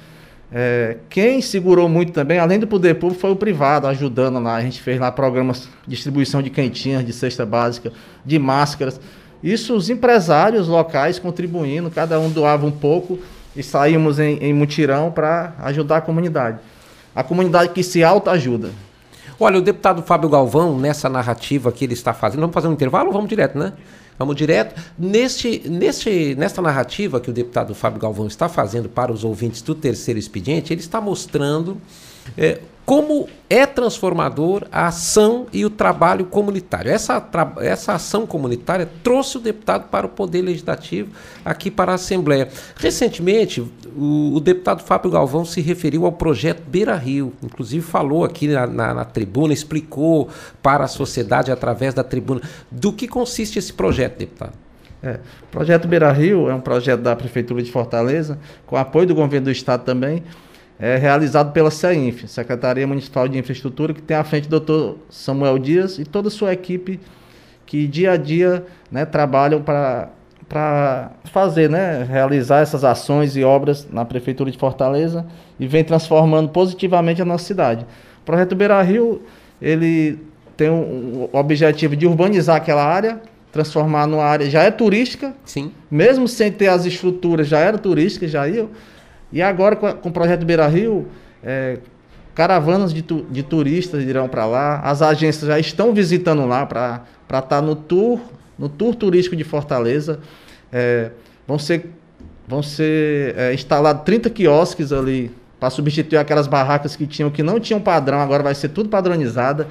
é, 0.51 0.97
quem 1.07 1.39
segurou 1.39 1.87
muito 1.87 2.11
também, 2.11 2.39
além 2.39 2.57
do 2.57 2.65
poder 2.65 2.95
público, 2.95 3.21
foi 3.21 3.29
o 3.29 3.35
privado, 3.35 3.85
ajudando 3.85 4.39
lá. 4.39 4.55
A 4.55 4.61
gente 4.61 4.81
fez 4.81 4.99
lá 4.99 5.11
programas 5.11 5.69
de 5.85 5.95
distribuição 5.95 6.41
de 6.41 6.49
quentinhas, 6.49 7.05
de 7.05 7.13
cesta 7.13 7.45
básica, 7.45 7.93
de 8.25 8.39
máscaras. 8.39 8.99
Isso 9.43 9.75
os 9.75 9.89
empresários 9.89 10.67
locais 10.67 11.19
contribuindo, 11.19 11.91
cada 11.91 12.19
um 12.19 12.29
doava 12.29 12.65
um 12.65 12.71
pouco 12.71 13.19
e 13.55 13.63
saímos 13.63 14.19
em, 14.19 14.37
em 14.37 14.53
mutirão 14.53 15.11
para 15.11 15.53
ajudar 15.59 15.97
a 15.97 16.01
comunidade. 16.01 16.59
A 17.15 17.23
comunidade 17.23 17.73
que 17.73 17.83
se 17.83 18.03
autoajuda. 18.03 18.69
Olha, 19.39 19.59
o 19.59 19.61
deputado 19.61 20.01
Fábio 20.01 20.29
Galvão, 20.29 20.77
nessa 20.79 21.07
narrativa 21.07 21.71
que 21.71 21.85
ele 21.85 21.93
está 21.93 22.13
fazendo, 22.13 22.41
vamos 22.41 22.53
fazer 22.53 22.67
um 22.67 22.73
intervalo 22.73 23.07
ou 23.07 23.13
vamos 23.13 23.29
direto, 23.29 23.57
né? 23.57 23.73
Vamos 24.17 24.35
direto. 24.35 24.79
Neste, 24.97 25.61
neste, 25.69 26.33
nesta 26.35 26.59
narrativa 26.59 27.19
que 27.19 27.29
o 27.29 27.33
deputado 27.33 27.75
Fábio 27.75 27.99
Galvão 27.99 28.25
está 28.25 28.49
fazendo 28.49 28.89
para 28.89 29.11
os 29.11 29.23
ouvintes 29.23 29.61
do 29.61 29.75
terceiro 29.75 30.19
expediente, 30.19 30.73
ele 30.73 30.81
está 30.81 30.99
mostrando 30.99 31.79
é, 32.37 32.59
como 32.85 33.27
é 33.49 33.65
transformador 33.65 34.63
a 34.71 34.87
ação 34.87 35.45
e 35.51 35.65
o 35.65 35.69
trabalho 35.69 36.23
comunitário. 36.25 36.89
Essa, 36.89 37.21
essa 37.59 37.93
ação 37.93 38.25
comunitária 38.25 38.87
trouxe 39.03 39.35
o 39.37 39.41
deputado 39.41 39.89
para 39.89 40.05
o 40.05 40.09
Poder 40.09 40.41
Legislativo, 40.41 41.11
aqui 41.43 41.69
para 41.69 41.91
a 41.91 41.95
Assembleia. 41.95 42.47
Recentemente, 42.77 43.59
o, 43.93 44.31
o 44.35 44.39
deputado 44.39 44.81
Fábio 44.83 45.11
Galvão 45.11 45.43
se 45.43 45.59
referiu 45.59 46.05
ao 46.05 46.13
projeto 46.13 46.61
Beira 46.65 46.95
Rio, 46.95 47.33
inclusive 47.43 47.85
falou 47.85 48.23
aqui 48.23 48.47
na, 48.47 48.65
na- 48.65 48.93
na 48.93 49.03
tribuna, 49.05 49.53
explicou 49.53 50.29
para 50.63 50.85
a 50.85 50.87
sociedade 50.87 51.51
através 51.51 51.93
da 51.93 52.05
tribuna 52.05 52.39
do 52.71 52.93
que 52.93 53.05
consiste 53.05 53.59
esse 53.59 53.73
projeto, 53.73 54.17
deputado. 54.19 54.53
É, 55.03 55.19
o 55.43 55.47
projeto 55.51 55.87
Beira 55.89 56.11
Rio 56.13 56.49
é 56.49 56.55
um 56.55 56.61
projeto 56.61 57.01
da 57.01 57.15
Prefeitura 57.15 57.61
de 57.61 57.69
Fortaleza, 57.71 58.39
com 58.65 58.77
apoio 58.77 59.05
do 59.07 59.13
governo 59.13 59.45
do 59.45 59.51
Estado 59.51 59.83
também. 59.83 60.23
É 60.79 60.95
realizado 60.95 61.51
pela 61.51 61.71
CEINF, 61.71 62.27
Secretaria 62.27 62.85
Municipal 62.85 63.27
de 63.27 63.37
Infraestrutura, 63.37 63.93
que 63.93 64.01
tem 64.01 64.15
à 64.15 64.23
frente 64.23 64.45
o 64.45 64.49
doutor 64.49 64.97
Samuel 65.09 65.57
Dias 65.57 65.97
e 65.97 66.05
toda 66.05 66.27
a 66.27 66.31
sua 66.31 66.53
equipe 66.53 66.99
que 67.65 67.85
dia 67.87 68.11
a 68.11 68.17
dia 68.17 68.65
né, 68.89 69.05
trabalham 69.05 69.61
para 69.61 71.11
fazer, 71.25 71.69
né, 71.69 72.03
realizar 72.03 72.61
essas 72.61 72.83
ações 72.83 73.35
e 73.35 73.43
obras 73.43 73.87
na 73.91 74.05
prefeitura 74.05 74.49
de 74.49 74.57
Fortaleza 74.57 75.25
e 75.59 75.67
vem 75.67 75.83
transformando 75.83 76.49
positivamente 76.49 77.21
a 77.21 77.25
nossa 77.25 77.43
cidade. 77.43 77.85
O 78.21 78.25
projeto 78.25 78.55
Beira 78.55 78.81
Rio, 78.81 79.21
ele 79.61 80.19
tem 80.55 80.69
o, 80.69 81.29
o 81.31 81.37
objetivo 81.37 81.95
de 81.95 82.07
urbanizar 82.07 82.55
aquela 82.55 82.83
área, 82.83 83.21
transformar 83.51 84.07
numa 84.07 84.23
área 84.23 84.49
já 84.49 84.63
é 84.63 84.71
turística, 84.71 85.33
Sim. 85.43 85.71
mesmo 85.89 86.27
sem 86.27 86.51
ter 86.51 86.67
as 86.67 86.85
estruturas, 86.85 87.47
já 87.47 87.59
era 87.59 87.77
turística, 87.77 88.27
já 88.27 88.47
ia. 88.47 88.67
E 89.31 89.41
agora 89.41 89.75
com, 89.75 89.85
a- 89.87 89.93
com 89.93 90.09
o 90.09 90.11
projeto 90.11 90.45
Beira 90.45 90.67
Rio, 90.67 91.07
é, 91.43 91.77
caravanas 92.35 92.93
de, 92.93 93.01
tu- 93.01 93.25
de 93.29 93.43
turistas 93.43 94.03
irão 94.03 94.27
para 94.29 94.45
lá, 94.45 94.79
as 94.81 95.01
agências 95.01 95.47
já 95.47 95.59
estão 95.59 95.93
visitando 95.93 96.45
lá 96.45 96.65
para 96.65 97.03
estar 97.39 97.61
no 97.61 97.75
tour, 97.75 98.19
no 98.57 98.69
tour 98.69 98.95
turístico 98.95 99.35
de 99.35 99.43
Fortaleza. 99.43 100.19
É, 100.71 101.11
vão 101.47 101.57
ser, 101.59 101.89
vão 102.47 102.61
ser 102.61 103.35
é, 103.37 103.53
instalados 103.53 104.03
30 104.03 104.29
quiosques 104.29 104.91
ali 104.91 105.31
para 105.59 105.69
substituir 105.71 106.17
aquelas 106.17 106.45
barracas 106.45 106.95
que 106.95 107.07
tinham 107.07 107.31
que 107.31 107.41
não 107.41 107.59
tinham 107.59 107.79
padrão, 107.81 108.19
agora 108.19 108.43
vai 108.43 108.53
ser 108.53 108.69
tudo 108.69 108.89
padronizada. 108.89 109.67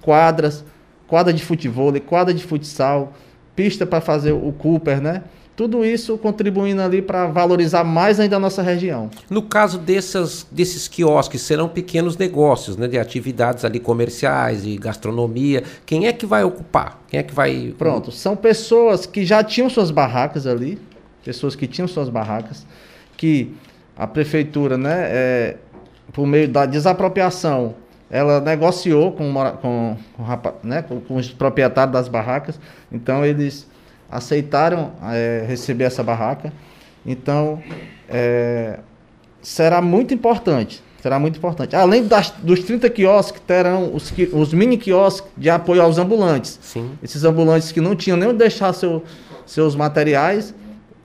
Quadras, 0.00 0.64
quadra 1.06 1.32
de 1.32 1.42
futebol, 1.44 1.92
quadra 2.00 2.32
de 2.32 2.42
futsal, 2.42 3.12
pista 3.54 3.84
para 3.84 4.00
fazer 4.00 4.32
o 4.32 4.52
Cooper, 4.52 5.00
né? 5.00 5.22
Tudo 5.56 5.84
isso 5.84 6.16
contribuindo 6.16 6.80
ali 6.80 7.02
para 7.02 7.26
valorizar 7.26 7.84
mais 7.84 8.18
ainda 8.18 8.36
a 8.36 8.38
nossa 8.38 8.62
região. 8.62 9.10
No 9.28 9.42
caso 9.42 9.78
dessas, 9.78 10.46
desses 10.50 10.88
quiosques, 10.88 11.42
serão 11.42 11.68
pequenos 11.68 12.16
negócios, 12.16 12.78
né? 12.78 12.88
De 12.88 12.98
atividades 12.98 13.62
ali 13.64 13.78
comerciais, 13.78 14.62
de 14.62 14.76
gastronomia. 14.78 15.62
Quem 15.84 16.06
é 16.06 16.12
que 16.14 16.24
vai 16.24 16.44
ocupar? 16.44 17.02
Quem 17.08 17.20
é 17.20 17.22
que 17.22 17.34
vai. 17.34 17.74
Pronto, 17.76 18.10
são 18.10 18.34
pessoas 18.34 19.04
que 19.04 19.24
já 19.26 19.44
tinham 19.44 19.68
suas 19.68 19.90
barracas 19.90 20.46
ali, 20.46 20.78
pessoas 21.22 21.54
que 21.54 21.66
tinham 21.66 21.86
suas 21.86 22.08
barracas, 22.08 22.66
que 23.18 23.52
a 23.94 24.06
prefeitura, 24.06 24.78
né, 24.78 25.08
é, 25.10 25.56
por 26.10 26.26
meio 26.26 26.48
da 26.48 26.64
desapropriação, 26.64 27.74
ela 28.10 28.40
negociou 28.40 29.12
com, 29.12 29.32
com, 29.60 29.96
com, 30.16 30.26
né, 30.64 30.80
com- 30.82 31.00
com 31.00 31.16
os 31.16 31.30
proprietários 31.30 31.92
das 31.92 32.08
barracas, 32.08 32.58
então 32.90 33.24
eles 33.26 33.68
aceitaram 34.10 34.92
é, 35.12 35.44
receber 35.46 35.84
essa 35.84 36.02
barraca. 36.02 36.52
Então, 37.06 37.62
é, 38.08 38.78
será 39.42 39.80
muito 39.80 40.12
importante. 40.14 40.82
Será 41.00 41.18
muito 41.18 41.38
importante. 41.38 41.74
Além 41.74 42.06
das- 42.06 42.34
dos 42.42 42.60
30 42.60 42.90
quiosques, 42.90 43.40
terão 43.46 43.94
os, 43.94 44.12
os 44.32 44.52
mini 44.52 44.76
quiosques 44.76 45.30
de 45.36 45.48
apoio 45.48 45.80
aos 45.80 45.96
ambulantes. 45.96 46.58
Sim. 46.60 46.90
Esses 47.02 47.24
ambulantes 47.24 47.72
que 47.72 47.80
não 47.80 47.96
tinham 47.96 48.18
nem 48.18 48.28
onde 48.28 48.38
deixar 48.38 48.72
seu- 48.74 49.02
seus 49.46 49.74
materiais, 49.74 50.54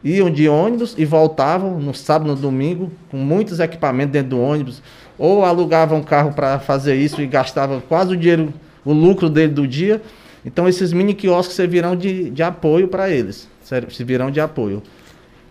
iam 0.04 0.30
de 0.30 0.50
ônibus 0.50 0.94
e 0.98 1.06
voltavam 1.06 1.80
no 1.80 1.94
sábado, 1.94 2.28
no 2.28 2.36
domingo, 2.36 2.92
com 3.10 3.18
muitos 3.18 3.60
equipamentos 3.60 4.12
dentro 4.12 4.32
do 4.32 4.42
ônibus, 4.42 4.82
ou 5.18 5.46
alugavam 5.46 6.00
um 6.00 6.04
carro 6.04 6.34
para 6.34 6.60
fazer 6.60 6.96
isso 6.96 7.22
e 7.22 7.26
gastavam 7.26 7.82
quase 7.88 8.14
o 8.14 8.18
dinheiro, 8.18 8.54
o 8.84 8.92
lucro 8.92 9.30
dele 9.30 9.54
do 9.54 9.66
dia. 9.66 10.02
Então 10.46 10.68
esses 10.68 10.94
mini 10.94 11.14
quiosques 11.14 11.56
servirão 11.56 11.96
de, 11.96 12.30
de 12.30 12.44
apoio 12.44 12.88
para 12.88 13.10
eles, 13.10 13.48
ser- 13.64 13.92
servirão 13.92 14.30
de 14.30 14.40
apoio. 14.40 14.84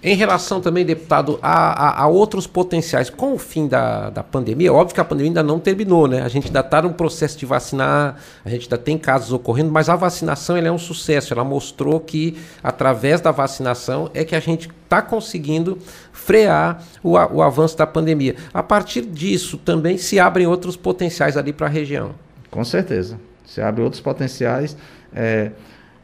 Em 0.07 0.15
relação 0.17 0.61
também, 0.61 0.85
deputado, 0.85 1.39
a, 1.41 2.03
a- 2.03 2.03
a 2.03 2.07
outros 2.07 2.47
potenciais, 2.47 3.09
com 3.09 3.33
o 3.33 3.39
fim 3.39 3.67
da, 3.67 4.11
da 4.11 4.23
pandemia, 4.23 4.71
óbvio 4.71 4.95
que 4.95 5.01
a 5.01 5.05
pandemia 5.05 5.31
ainda 5.31 5.43
não 5.43 5.59
terminou, 5.59 6.07
né? 6.07 6.21
A 6.21 6.29
gente 6.29 6.49
ainda 6.49 6.61
está 6.61 6.83
num 6.83 6.93
processo 6.93 7.39
de 7.39 7.47
vacinar, 7.47 8.17
a 8.45 8.51
gente 8.51 8.65
ainda 8.65 8.77
tem 8.77 8.99
casos 8.99 9.33
ocorrendo, 9.33 9.73
mas 9.73 9.89
a 9.89 9.97
vacinação 9.97 10.59
ela 10.59 10.69
é 10.69 10.71
um 10.71 10.77
sucesso. 10.77 11.33
Ela 11.33 11.43
mostrou 11.43 11.99
que, 12.01 12.37
através 12.63 13.23
da 13.23 13.31
vacinação, 13.31 14.11
é 14.13 14.25
que 14.25 14.37
a 14.37 14.41
gente 14.41 14.69
está 14.85 15.01
conseguindo 15.01 15.79
frear 16.13 16.85
o, 17.03 17.13
o 17.13 17.41
avanço 17.43 17.77
da 17.79 17.87
pandemia. 17.87 18.37
A 18.53 18.63
partir 18.63 19.01
disso, 19.07 19.57
também 19.57 19.97
se 19.97 20.21
abrem 20.21 20.47
outros 20.47 20.77
potenciais 20.77 21.35
ali 21.39 21.51
para 21.51 21.67
a 21.67 21.71
região. 21.71 22.11
Com 22.51 22.63
certeza. 22.63 23.19
Você 23.45 23.61
abre 23.61 23.83
outros 23.83 24.01
potenciais. 24.01 24.77
É, 25.15 25.51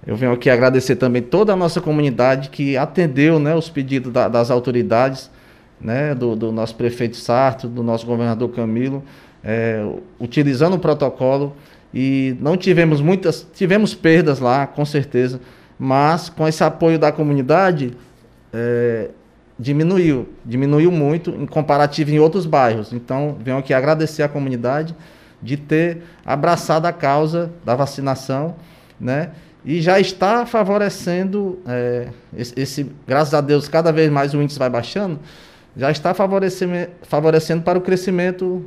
eu 0.07 0.17
venho 0.17 0.33
aqui 0.33 0.49
agradecer 0.49 0.97
também 0.97 1.23
toda 1.23 1.53
a 1.53 1.57
nossa 1.57 1.81
comunidade 1.81 2.49
que 2.51 2.77
atendeu 2.77 3.39
né, 3.39 3.55
os 3.55 3.69
pedidos 3.69 4.13
da- 4.13 4.29
das 4.29 4.51
autoridades, 4.51 5.31
né, 5.81 6.15
do, 6.15 6.37
do 6.37 6.53
nosso 6.53 6.75
prefeito 6.75 7.17
Sarto, 7.17 7.67
do 7.69 7.83
nosso 7.83 8.07
governador 8.07 8.51
Camilo, 8.51 9.03
é, 9.43 9.85
utilizando 10.19 10.75
o 10.75 10.79
protocolo. 10.79 11.55
E 11.93 12.37
não 12.41 12.57
tivemos 12.57 13.01
muitas, 13.01 13.47
tivemos 13.53 13.95
perdas 13.95 14.39
lá, 14.39 14.67
com 14.67 14.85
certeza, 14.85 15.41
mas 15.79 16.29
com 16.29 16.47
esse 16.47 16.63
apoio 16.63 16.99
da 16.99 17.11
comunidade, 17.11 17.95
é, 18.53 19.11
diminuiu, 19.59 20.29
diminuiu 20.45 20.91
muito 20.93 21.31
em 21.31 21.47
comparativo 21.47 22.11
em 22.11 22.19
outros 22.19 22.47
bairros. 22.47 22.93
Então, 22.93 23.37
venho 23.43 23.59
aqui 23.59 23.75
agradecer 23.75 24.23
à 24.23 24.29
comunidade 24.29 24.95
de 25.43 25.57
ter 25.57 26.03
abraçado 26.25 26.87
a 26.87 26.93
causa 26.93 27.51
da 27.65 27.75
vacinação, 27.75 28.55
né? 29.01 29.31
E 29.65 29.81
já 29.81 30.01
está 30.01 30.47
favorecendo 30.47 31.59
é, 31.67 32.09
esse, 32.37 32.55
esse- 32.59 32.91
graças 33.07 33.35
a 33.35 33.41
Deus, 33.41 33.69
cada 33.69 33.93
vez 33.93 34.11
mais 34.11 34.33
o 34.33 34.41
índice 34.41 34.59
vai 34.59 34.71
baixando, 34.71 35.19
já 35.77 35.91
está 35.91 36.15
favorecendo, 36.15 36.89
favorecendo 37.03 37.63
para 37.63 37.79
o 37.79 37.83
crescimento 37.83 38.65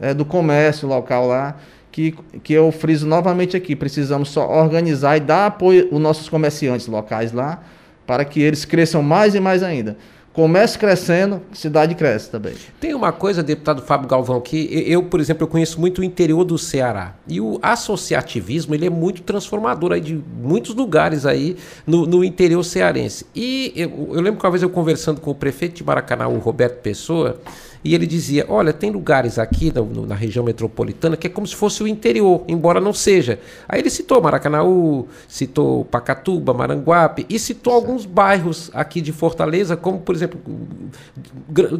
é, 0.00 0.14
do 0.14 0.24
comércio 0.24 0.88
local 0.88 1.26
lá, 1.26 1.56
que, 1.92 2.12
que 2.42 2.52
eu 2.52 2.72
friso 2.72 3.06
novamente 3.06 3.56
aqui. 3.56 3.76
Precisamos 3.76 4.30
só 4.30 4.48
organizar 4.50 5.16
e 5.16 5.20
dar 5.20 5.46
apoio 5.46 5.88
aos 5.92 6.00
nossos 6.00 6.28
comerciantes 6.28 6.86
locais 6.86 7.32
lá, 7.32 7.62
para 8.06 8.24
que 8.24 8.40
eles 8.40 8.64
cresçam 8.64 9.02
mais 9.02 9.34
e 9.34 9.40
mais 9.40 9.62
ainda. 9.62 9.96
Comércio 10.34 10.80
crescendo, 10.80 11.40
cidade 11.52 11.94
cresce 11.94 12.28
também. 12.28 12.54
Tem 12.80 12.92
uma 12.92 13.12
coisa, 13.12 13.40
deputado 13.40 13.80
Fábio 13.80 14.08
Galvão, 14.08 14.40
que 14.40 14.84
eu, 14.84 15.04
por 15.04 15.20
exemplo, 15.20 15.44
eu 15.44 15.46
conheço 15.46 15.80
muito 15.80 16.00
o 16.00 16.04
interior 16.04 16.42
do 16.42 16.58
Ceará. 16.58 17.14
E 17.28 17.40
o 17.40 17.60
associativismo, 17.62 18.74
ele 18.74 18.84
é 18.84 18.90
muito 18.90 19.22
transformador 19.22 19.92
aí 19.92 20.00
de 20.00 20.20
muitos 20.42 20.74
lugares 20.74 21.24
aí 21.24 21.56
no, 21.86 22.04
no 22.04 22.24
interior 22.24 22.64
cearense. 22.64 23.24
E 23.32 23.72
eu, 23.76 24.08
eu 24.12 24.20
lembro 24.20 24.40
que 24.40 24.44
uma 24.44 24.50
vez 24.50 24.64
eu 24.64 24.68
conversando 24.68 25.20
com 25.20 25.30
o 25.30 25.36
prefeito 25.36 25.76
de 25.76 25.84
Maracanã, 25.84 26.26
o 26.26 26.38
Roberto 26.38 26.80
Pessoa, 26.80 27.40
e 27.84 27.94
ele 27.94 28.06
dizia, 28.06 28.46
olha, 28.48 28.72
tem 28.72 28.90
lugares 28.90 29.38
aqui 29.38 29.70
na, 29.70 29.82
na 30.06 30.14
região 30.14 30.42
metropolitana 30.42 31.18
que 31.18 31.26
é 31.26 31.30
como 31.30 31.46
se 31.46 31.54
fosse 31.54 31.82
o 31.82 31.86
interior, 31.86 32.42
embora 32.48 32.80
não 32.80 32.94
seja. 32.94 33.38
Aí 33.68 33.80
ele 33.80 33.90
citou 33.90 34.22
Maracanaú, 34.22 35.06
citou 35.28 35.84
Pacatuba, 35.84 36.54
Maranguape, 36.54 37.26
e 37.28 37.38
citou 37.38 37.74
alguns 37.74 38.06
bairros 38.06 38.70
aqui 38.72 39.02
de 39.02 39.12
Fortaleza, 39.12 39.76
como, 39.76 40.00
por 40.00 40.14
exemplo, 40.14 40.40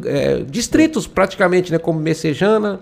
é, 0.05 0.43
distritos 0.47 1.07
praticamente, 1.07 1.71
né, 1.71 1.79
como 1.79 1.99
Messejana, 1.99 2.79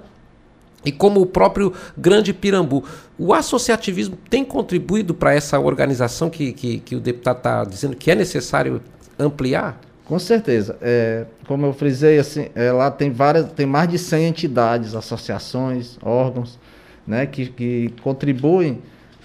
e 0.85 0.91
como 0.91 1.21
o 1.21 1.25
próprio 1.25 1.71
Grande 1.97 2.33
Pirambu. 2.33 2.83
O 3.17 3.33
associativismo 3.33 4.17
tem 4.29 4.43
contribuído 4.43 5.13
para 5.13 5.33
essa 5.33 5.57
organização 5.57 6.29
que, 6.29 6.51
que, 6.51 6.79
que 6.79 6.95
o 6.95 6.99
deputado 6.99 7.37
está 7.37 7.63
dizendo 7.63 7.95
que 7.95 8.11
é 8.11 8.15
necessário 8.15 8.81
ampliar? 9.17 9.79
Com 10.05 10.19
certeza. 10.19 10.77
É, 10.81 11.25
como 11.47 11.65
eu 11.65 11.73
frisei, 11.73 12.19
assim, 12.19 12.47
é, 12.55 12.71
lá 12.71 12.91
tem 12.91 13.09
várias, 13.11 13.51
tem 13.53 13.65
mais 13.65 13.87
de 13.89 13.97
100 13.97 14.25
entidades, 14.27 14.95
associações, 14.95 15.97
órgãos, 16.03 16.59
né, 17.07 17.25
que, 17.25 17.47
que 17.47 17.93
contribuem 18.01 18.81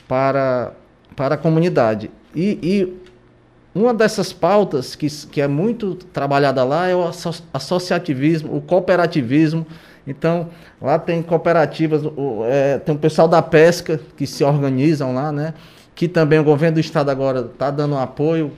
para, 0.07 0.73
para 1.17 1.35
a 1.35 1.39
comunidade. 1.39 2.11
E, 2.35 2.59
e 2.63 2.99
uma 3.75 3.93
dessas 3.93 4.33
pautas 4.33 4.95
que, 4.95 5.09
que 5.27 5.41
é 5.41 5.49
muito 5.49 5.95
trabalhada 5.95 6.63
lá 6.65 6.87
é 6.89 6.95
o 6.95 7.07
asso- 7.09 7.43
associativismo, 7.53 8.57
o 8.57 8.61
cooperativismo. 8.61 9.67
Então, 10.07 10.49
lá 10.81 10.99
tem 10.99 11.23
cooperativas, 11.23 12.05
o- 12.05 12.45
é, 12.47 12.79
tem 12.79 12.95
o 12.95 12.99
pessoal 12.99 13.27
da 13.27 13.43
pesca 13.43 14.01
que 14.17 14.27
se 14.27 14.45
organizam 14.45 15.13
lá, 15.13 15.33
né? 15.33 15.55
Que 15.95 16.07
também 16.07 16.39
o 16.39 16.45
governo 16.45 16.75
do 16.77 16.81
estado 16.81 17.11
agora 17.11 17.41
está 17.41 17.71
dando 17.71 17.97
apoio 17.99 18.53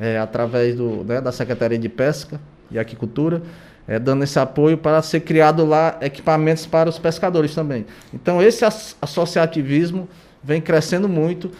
é, 0.00 0.18
através 0.18 0.74
do, 0.74 1.04
né, 1.04 1.20
da 1.20 1.30
Secretaria 1.30 1.78
de 1.78 1.88
Pesca 1.88 2.40
e 2.70 2.78
Aquicultura, 2.78 3.42
é, 3.86 3.98
dando 3.98 4.24
esse 4.24 4.38
apoio 4.38 4.78
para 4.78 5.02
ser 5.02 5.20
criado 5.20 5.64
lá 5.66 5.98
equipamentos 6.00 6.64
para 6.64 6.88
os 6.88 6.98
pescadores 6.98 7.54
também. 7.54 7.84
Então, 8.14 8.40
esse 8.42 8.64
as- 8.64 8.96
associativismo 9.02 10.08
vem 10.42 10.60
crescendo 10.60 11.08
muito, 11.08 11.50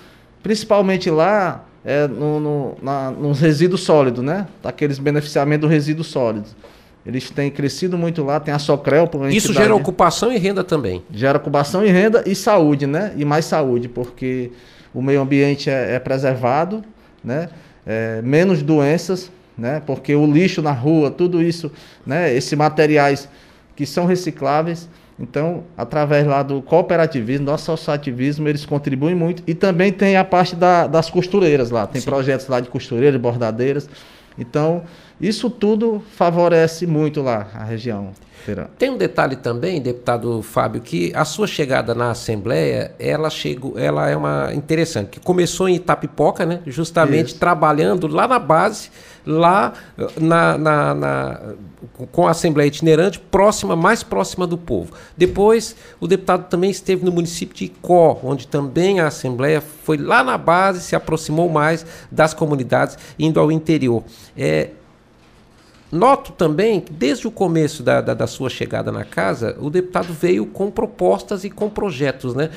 principalmente 0.42 1.10
lá 1.10 1.64
é, 1.84 2.06
no, 2.06 2.38
no, 2.40 2.76
na- 2.82 3.10
nos 3.10 3.40
resíduos 3.40 3.82
sólidos, 3.82 4.22
né? 4.22 4.46
Daqueles 4.62 4.98
beneficiamentos 4.98 5.66
do 5.68 5.72
resíduo 5.72 6.04
sólido. 6.04 6.46
Eles 7.06 7.30
têm 7.30 7.50
crescido 7.50 7.96
muito 7.96 8.22
lá, 8.22 8.38
tem 8.38 8.52
a 8.52 8.58
Socrel, 8.58 9.08
Isso 9.30 9.54
gera 9.54 9.74
ocupação 9.74 10.30
e 10.30 10.36
renda 10.36 10.62
também. 10.62 11.02
gera 11.10 11.38
ocupação 11.38 11.82
e 11.84 11.88
renda 11.90 12.22
e 12.26 12.34
saúde, 12.34 12.86
né? 12.86 13.14
E 13.16 13.24
mais 13.24 13.46
saúde, 13.46 13.88
porque 13.88 14.52
o 14.92 15.00
meio 15.00 15.22
ambiente 15.22 15.70
é, 15.70 15.94
é 15.94 15.98
preservado, 15.98 16.84
né? 17.24 17.48
É, 17.86 18.20
menos 18.22 18.62
doenças, 18.62 19.30
né? 19.56 19.82
Porque 19.84 20.14
o 20.14 20.26
lixo 20.26 20.62
na 20.62 20.72
rua, 20.72 21.10
tudo 21.10 21.42
isso, 21.42 21.70
né? 22.06 22.34
Esses 22.34 22.52
materiais 22.54 23.28
que 23.76 23.86
são 23.86 24.06
recicláveis. 24.06 24.88
Então, 25.18 25.64
através 25.76 26.26
lá 26.26 26.42
do 26.42 26.62
cooperativismo, 26.62 27.46
do 27.46 27.52
associativismo, 27.52 28.48
eles 28.48 28.64
contribuem 28.64 29.14
muito. 29.14 29.42
E 29.46 29.54
também 29.54 29.92
tem 29.92 30.16
a 30.16 30.24
parte 30.24 30.56
da, 30.56 30.86
das 30.86 31.10
costureiras 31.10 31.70
lá. 31.70 31.86
Tem 31.86 32.00
Sim. 32.00 32.08
projetos 32.08 32.48
lá 32.48 32.58
de 32.58 32.70
costureiras, 32.70 33.20
bordadeiras. 33.20 33.88
Então, 34.38 34.82
isso 35.20 35.50
tudo 35.50 36.02
favorece 36.16 36.86
muito 36.86 37.22
lá 37.22 37.48
a 37.54 37.64
região. 37.64 38.12
Tem 38.78 38.88
um 38.88 38.96
detalhe 38.96 39.36
também, 39.36 39.80
deputado 39.80 40.40
Fábio, 40.42 40.80
que 40.80 41.12
a 41.14 41.24
sua 41.24 41.46
chegada 41.46 41.94
na 41.94 42.10
Assembleia, 42.10 42.94
ela 42.98 43.28
chegou, 43.28 43.78
ela 43.78 44.08
é 44.08 44.16
uma 44.16 44.50
interessante, 44.54 45.10
que 45.10 45.20
começou 45.20 45.68
em 45.68 45.74
Itapipoca, 45.74 46.46
né? 46.46 46.60
Justamente 46.66 47.28
Isso. 47.28 47.38
trabalhando 47.38 48.06
lá 48.06 48.26
na 48.26 48.38
base, 48.38 48.90
lá 49.26 49.74
na, 50.18 50.56
na, 50.56 50.94
na, 50.94 51.40
com 52.10 52.26
a 52.26 52.30
Assembleia 52.30 52.68
itinerante, 52.68 53.18
próxima, 53.18 53.76
mais 53.76 54.02
próxima 54.02 54.46
do 54.46 54.56
povo. 54.56 54.92
Depois, 55.16 55.76
o 56.00 56.06
deputado 56.06 56.48
também 56.48 56.70
esteve 56.70 57.04
no 57.04 57.12
município 57.12 57.54
de 57.54 57.66
Icó, 57.66 58.18
onde 58.24 58.46
também 58.48 59.00
a 59.00 59.08
Assembleia 59.08 59.60
foi 59.60 59.98
lá 59.98 60.24
na 60.24 60.38
base, 60.38 60.80
se 60.80 60.96
aproximou 60.96 61.48
mais 61.50 61.84
das 62.10 62.32
comunidades, 62.32 62.96
indo 63.18 63.38
ao 63.38 63.52
interior. 63.52 64.02
É, 64.36 64.70
Noto 65.90 66.32
também 66.32 66.80
que 66.80 66.92
desde 66.92 67.26
o 67.26 67.30
começo 67.30 67.82
da, 67.82 68.00
da, 68.00 68.14
da, 68.14 68.26
sua 68.26 68.48
chegada 68.48 68.92
na 68.92 69.04
casa, 69.04 69.56
o 69.60 69.68
deputado 69.68 70.12
veio 70.12 70.46
com 70.46 70.70
propostas 70.70 71.42
e 71.42 71.50
com 71.50 71.68
projetos, 71.68 72.34
né? 72.34 72.50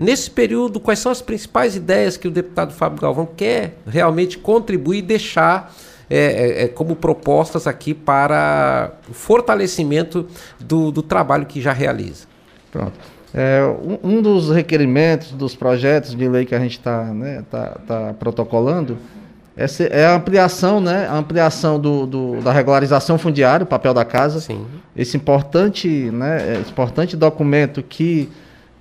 Nesse 0.00 0.30
período, 0.30 0.80
quais 0.80 0.98
são 0.98 1.10
as 1.10 1.22
principais 1.22 1.74
ideias 1.74 2.16
que 2.16 2.28
o 2.28 2.30
deputado 2.30 2.72
Fábio 2.72 3.00
Galvão 3.00 3.26
quer 3.26 3.76
realmente 3.86 4.36
contribuir 4.38 4.98
e 4.98 5.02
deixar 5.02 5.74
é, 6.10 6.18
é, 6.18 6.64
é 6.64 6.68
como 6.68 6.96
propostas 6.96 7.66
aqui 7.66 7.92
para 7.92 8.92
o 9.08 9.12
fortalecimento 9.12 10.26
do, 10.58 10.90
do 10.90 11.02
trabalho 11.02 11.46
que 11.46 11.60
já 11.60 11.72
realiza? 11.72 12.26
Pronto. 12.70 12.92
É, 13.34 13.62
um, 13.82 14.16
um, 14.16 14.22
dos 14.22 14.50
requerimentos 14.50 15.32
dos 15.32 15.54
projetos 15.54 16.14
de 16.14 16.28
lei 16.28 16.46
que 16.46 16.54
a 16.54 16.58
gente 16.58 16.78
está 16.78 17.04
né, 17.04 17.44
tá, 17.50 17.78
tá 17.86 18.14
protocolando 18.18 18.96
essa 19.58 19.82
é 19.82 20.06
a 20.06 20.14
ampliação, 20.14 20.80
né? 20.80 21.08
A 21.08 21.16
ampliação 21.16 21.80
do, 21.80 22.06
do, 22.06 22.40
da 22.40 22.52
regularização 22.52 23.18
fundiária, 23.18 23.64
o 23.64 23.66
papel 23.66 23.92
da 23.92 24.04
casa. 24.04 24.38
Sim. 24.38 24.64
Esse 24.94 25.16
importante, 25.16 25.88
né? 25.88 26.60
Esse 26.60 26.70
importante 26.70 27.16
documento 27.16 27.82
que 27.82 28.28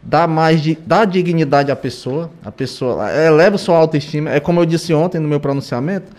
dá 0.03 0.27
mais 0.27 0.61
de, 0.61 0.77
dá 0.85 1.03
dignidade 1.03 1.71
à 1.71 1.75
pessoa. 1.75 2.29
A 2.45 2.51
pessoa 2.51 3.11
eleva 3.11 3.57
sua 3.57 3.75
autoestima. 3.75 4.29
É 4.29 4.39
como 4.39 4.59
eu 4.61 4.67
disse 4.67 4.93
ontem 4.93 5.19
no 5.19 5.27
meu 5.27 5.39
pronunciamento. 5.39 6.11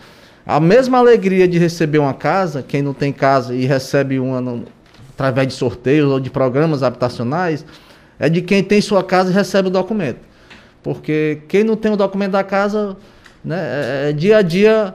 A 0.45 0.59
mesma 0.59 0.97
alegria 0.97 1.47
de 1.47 1.57
receber 1.57 1.99
uma 1.99 2.13
casa, 2.13 2.61
quem 2.61 2.81
não 2.81 2.93
tem 2.93 3.13
casa 3.13 3.55
e 3.55 3.65
recebe 3.65 4.19
uma 4.19 4.41
no, 4.41 4.65
através 5.13 5.47
de 5.47 5.53
sorteios 5.53 6.11
ou 6.11 6.19
de 6.19 6.29
programas 6.29 6.83
habitacionais, 6.83 7.65
é 8.19 8.27
de 8.27 8.41
quem 8.41 8.61
tem 8.61 8.81
sua 8.81 9.05
casa 9.05 9.31
e 9.31 9.33
recebe 9.33 9.69
o 9.69 9.71
documento. 9.71 10.19
Porque 10.83 11.43
quem 11.47 11.63
não 11.63 11.77
tem 11.77 11.93
o 11.93 11.95
documento 11.95 12.31
da 12.33 12.43
casa 12.43 12.97
né? 13.49 13.57
É, 13.57 14.09
é, 14.09 14.13
dia 14.13 14.37
a 14.37 14.41
dia, 14.43 14.93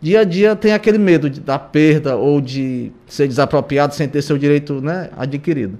dia 0.00 0.20
a 0.20 0.24
dia 0.24 0.56
tem 0.56 0.72
aquele 0.72 0.98
medo 0.98 1.30
de, 1.30 1.38
da 1.38 1.56
perda 1.56 2.16
ou 2.16 2.40
de 2.40 2.90
ser 3.06 3.28
desapropriado 3.28 3.94
sem 3.94 4.08
ter 4.08 4.20
seu 4.22 4.36
direito 4.36 4.80
né, 4.80 5.08
adquirido. 5.16 5.78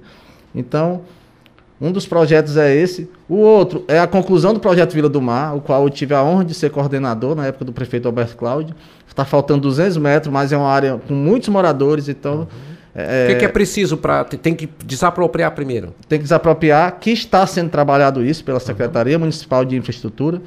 Então, 0.55 1.01
um 1.81 1.91
dos 1.91 2.07
projetos 2.07 2.55
é 2.55 2.73
esse. 2.73 3.09
O 3.27 3.35
outro 3.35 3.83
é 3.89 3.99
a 3.99 4.07
conclusão 4.07 4.53
do 4.53 4.59
projeto 4.61 4.93
Vila 4.93 5.09
do 5.09 5.21
Mar, 5.21 5.53
o 5.53 5.59
qual 5.59 5.83
eu 5.83 5.89
tive 5.89 6.13
a 6.13 6.23
honra 6.23 6.45
de 6.45 6.53
ser 6.53 6.69
coordenador 6.69 7.35
na 7.35 7.45
época 7.47 7.65
do 7.65 7.73
prefeito 7.73 8.07
Alberto 8.07 8.37
Cláudio. 8.37 8.73
Está 9.05 9.25
faltando 9.25 9.63
200 9.63 9.97
metros, 9.97 10.31
mas 10.31 10.53
é 10.53 10.57
uma 10.57 10.69
área 10.69 11.01
com 11.05 11.13
muitos 11.13 11.49
moradores, 11.49 12.07
então... 12.07 12.39
Uhum. 12.39 12.73
É, 12.95 13.25
o 13.25 13.33
que, 13.33 13.39
que, 13.39 13.45
é 13.45 13.47
preciso 13.47 13.97
para. 13.97 14.23
Tem 14.23 14.53
que 14.53 14.69
desapropriar 14.85 15.49
primeiro? 15.55 15.95
Tem 16.07 16.19
que 16.19 16.23
desapropriar, 16.23 16.99
que 16.99 17.09
está 17.09 17.43
sendo 17.47 17.71
trabalhado 17.71 18.23
isso 18.23 18.43
pela 18.43 18.59
Secretaria 18.59 19.15
uhum. 19.15 19.21
Municipal 19.21 19.65
de 19.65 19.75
Infraestrutura 19.75 20.39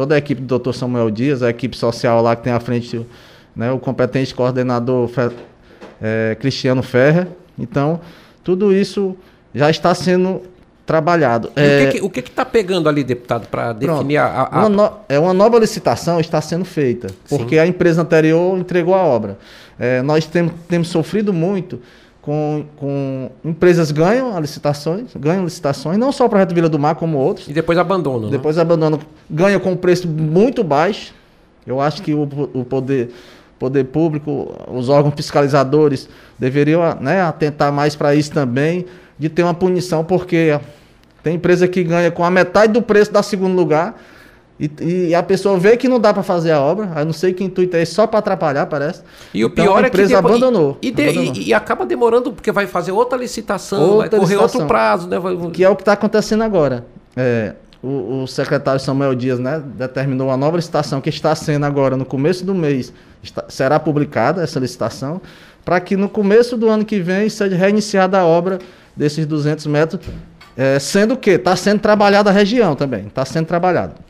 toda 0.00 0.14
a 0.14 0.18
equipe 0.18 0.40
do 0.40 0.58
Dr. 0.58 0.72
Samuel 0.72 1.10
Dias, 1.10 1.42
a 1.42 1.50
equipe 1.50 1.76
social 1.76 2.22
lá 2.22 2.34
que 2.34 2.42
tem 2.42 2.54
à 2.54 2.58
frente 2.58 3.06
né, 3.54 3.70
o 3.70 3.78
competente 3.78 4.34
coordenador 4.34 5.10
é, 6.00 6.34
Cristiano 6.40 6.82
Ferrer. 6.82 7.28
Então, 7.58 8.00
tudo 8.42 8.74
isso 8.74 9.14
já 9.54 9.68
está 9.68 9.94
sendo 9.94 10.40
trabalhado. 10.86 11.52
É, 11.54 12.00
o 12.00 12.08
que 12.08 12.20
está 12.20 12.46
pegando 12.46 12.88
ali, 12.88 13.04
deputado, 13.04 13.46
para 13.48 13.74
definir 13.74 14.16
a, 14.16 14.48
a... 14.50 14.60
Uma 14.60 14.68
no, 14.70 14.92
é 15.06 15.18
uma 15.18 15.34
nova 15.34 15.58
licitação 15.58 16.18
está 16.18 16.40
sendo 16.40 16.64
feita, 16.64 17.08
porque 17.28 17.56
Sim. 17.56 17.60
a 17.60 17.66
empresa 17.66 18.00
anterior 18.00 18.58
entregou 18.58 18.94
a 18.94 19.02
obra. 19.02 19.36
É, 19.78 20.00
nós 20.00 20.24
temos, 20.24 20.54
temos 20.66 20.88
sofrido 20.88 21.30
muito 21.30 21.78
com, 22.22 22.64
com 22.76 23.30
empresas 23.44 23.90
ganham 23.90 24.38
licitações, 24.40 25.10
ganham 25.16 25.44
licitações, 25.44 25.96
não 25.98 26.12
só 26.12 26.26
o 26.26 26.28
projeto 26.28 26.54
Vila 26.54 26.68
do 26.68 26.78
Mar, 26.78 26.94
como 26.94 27.16
outros. 27.16 27.48
E 27.48 27.52
depois 27.52 27.78
abandonam. 27.78 28.26
Né? 28.26 28.30
Depois 28.30 28.58
abandonam, 28.58 28.98
ganham 29.28 29.58
com 29.58 29.72
um 29.72 29.76
preço 29.76 30.06
muito 30.06 30.62
baixo. 30.62 31.14
Eu 31.66 31.80
acho 31.80 32.02
que 32.02 32.12
o, 32.12 32.22
o 32.52 32.64
poder, 32.64 33.10
poder 33.58 33.84
público, 33.84 34.54
os 34.68 34.88
órgãos 34.88 35.14
fiscalizadores 35.14 36.08
deveriam 36.38 36.82
né, 37.00 37.22
atentar 37.22 37.72
mais 37.72 37.96
para 37.96 38.14
isso 38.14 38.32
também, 38.32 38.86
de 39.18 39.28
ter 39.28 39.42
uma 39.42 39.54
punição, 39.54 40.04
porque 40.04 40.58
tem 41.22 41.36
empresa 41.36 41.68
que 41.68 41.82
ganha 41.82 42.10
com 42.10 42.24
a 42.24 42.30
metade 42.30 42.72
do 42.72 42.82
preço 42.82 43.12
da 43.12 43.22
segundo 43.22 43.54
lugar 43.54 44.00
e, 44.60 45.08
e, 45.08 45.14
a 45.14 45.22
pessoa 45.22 45.58
vê 45.58 45.74
que 45.74 45.88
não 45.88 45.98
dá 45.98 46.12
para 46.12 46.22
fazer 46.22 46.50
a 46.50 46.60
obra, 46.60 46.90
aí 46.94 47.02
não 47.02 47.14
sei 47.14 47.32
que 47.32 47.42
intuito 47.42 47.74
é 47.78 47.84
só 47.86 48.06
para 48.06 48.18
atrapalhar, 48.18 48.66
parece. 48.66 49.02
E 49.32 49.42
o 49.42 49.46
então, 49.46 49.64
pior 49.64 49.82
a 49.82 49.88
empresa 49.88 50.12
é 50.12 50.16
que 50.16 50.22
depois, 50.22 50.36
abandonou, 50.36 50.78
e, 50.82 50.90
de, 50.90 51.02
abandonou. 51.02 51.34
E, 51.34 51.48
e, 51.48 51.54
acaba 51.54 51.86
demorando 51.86 52.30
porque 52.30 52.52
vai 52.52 52.66
fazer 52.66 52.92
outra 52.92 53.16
licitação, 53.16 53.80
outra 53.80 54.10
vai 54.10 54.20
correr 54.20 54.34
licitação, 54.34 54.60
outro 54.60 54.68
prazo, 54.68 55.08
né? 55.08 55.18
Vai... 55.18 55.34
Que 55.50 55.64
é 55.64 55.68
o 55.70 55.74
que 55.74 55.80
está 55.80 55.94
acontecendo 55.94 56.42
agora. 56.42 56.84
É, 57.16 57.54
o, 57.82 58.22
o, 58.22 58.26
secretário 58.26 58.78
Samuel 58.78 59.14
Dias 59.14 59.38
né, 59.38 59.62
determinou 59.64 60.28
uma 60.28 60.36
nova 60.36 60.56
licitação 60.56 61.00
que 61.00 61.08
está 61.08 61.34
sendo 61.34 61.64
agora 61.64 61.96
no 61.96 62.04
começo 62.04 62.44
do 62.44 62.54
mês, 62.54 62.92
está, 63.22 63.46
será 63.48 63.80
publicada 63.80 64.42
essa 64.42 64.60
licitação, 64.60 65.22
para 65.64 65.80
que 65.80 65.96
no 65.96 66.08
começo 66.08 66.58
do 66.58 66.68
ano 66.68 66.84
que 66.84 67.00
vem 67.00 67.30
seja 67.30 67.56
reiniciada 67.56 68.18
a 68.18 68.26
obra 68.26 68.58
desses 68.94 69.24
200 69.24 69.66
metros, 69.68 70.06
é, 70.54 70.78
sendo 70.78 71.16
que 71.16 71.30
está 71.30 71.56
sendo 71.56 71.80
trabalhada 71.80 72.28
a 72.28 72.32
região 72.32 72.76
também, 72.76 73.06
está 73.06 73.24
sendo 73.24 73.46
trabalhado. 73.46 74.09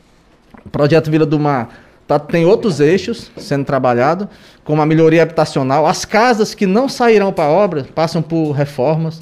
O 0.65 0.69
projeto 0.69 1.09
Vila 1.09 1.25
do 1.25 1.39
Mar 1.39 1.69
tá, 2.07 2.19
tem 2.19 2.45
outros 2.45 2.79
eixos 2.79 3.31
sendo 3.37 3.65
trabalhado, 3.65 4.29
como 4.63 4.81
a 4.81 4.85
melhoria 4.85 5.23
habitacional. 5.23 5.85
As 5.85 6.05
casas 6.05 6.53
que 6.53 6.65
não 6.65 6.87
sairão 6.87 7.31
para 7.31 7.49
obra 7.49 7.85
passam 7.95 8.21
por 8.21 8.51
reformas 8.51 9.19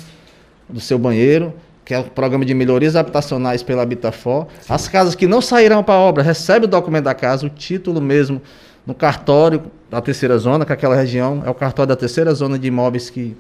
do 0.67 0.79
seu 0.79 0.99
banheiro, 0.99 1.53
que 1.89 1.93
é 1.93 1.99
o 1.99 2.03
programa 2.03 2.45
de 2.45 2.53
melhorias 2.53 2.95
habitacionais 2.95 3.63
pela 3.63 3.81
Habitafor. 3.81 4.45
As 4.67 4.87
casas 4.87 5.15
que 5.15 5.25
não 5.25 5.41
sairão 5.41 5.83
para 5.83 5.95
obra 5.95 6.21
recebem 6.21 6.67
o 6.67 6.67
documento 6.69 7.05
da 7.05 7.15
casa, 7.15 7.47
o 7.47 7.49
título 7.49 7.99
mesmo, 7.99 8.39
no 8.85 8.93
cartório 8.93 9.63
da 9.89 9.99
terceira 9.99 10.37
zona, 10.37 10.65
que 10.65 10.73
aquela 10.73 10.95
região 10.95 11.41
é 11.43 11.49
o 11.49 11.53
cartório 11.55 11.87
da 11.87 11.95
terceira 11.95 12.31
zona 12.33 12.59
de 12.59 12.67
imóveis 12.67 13.09
que, 13.09 13.35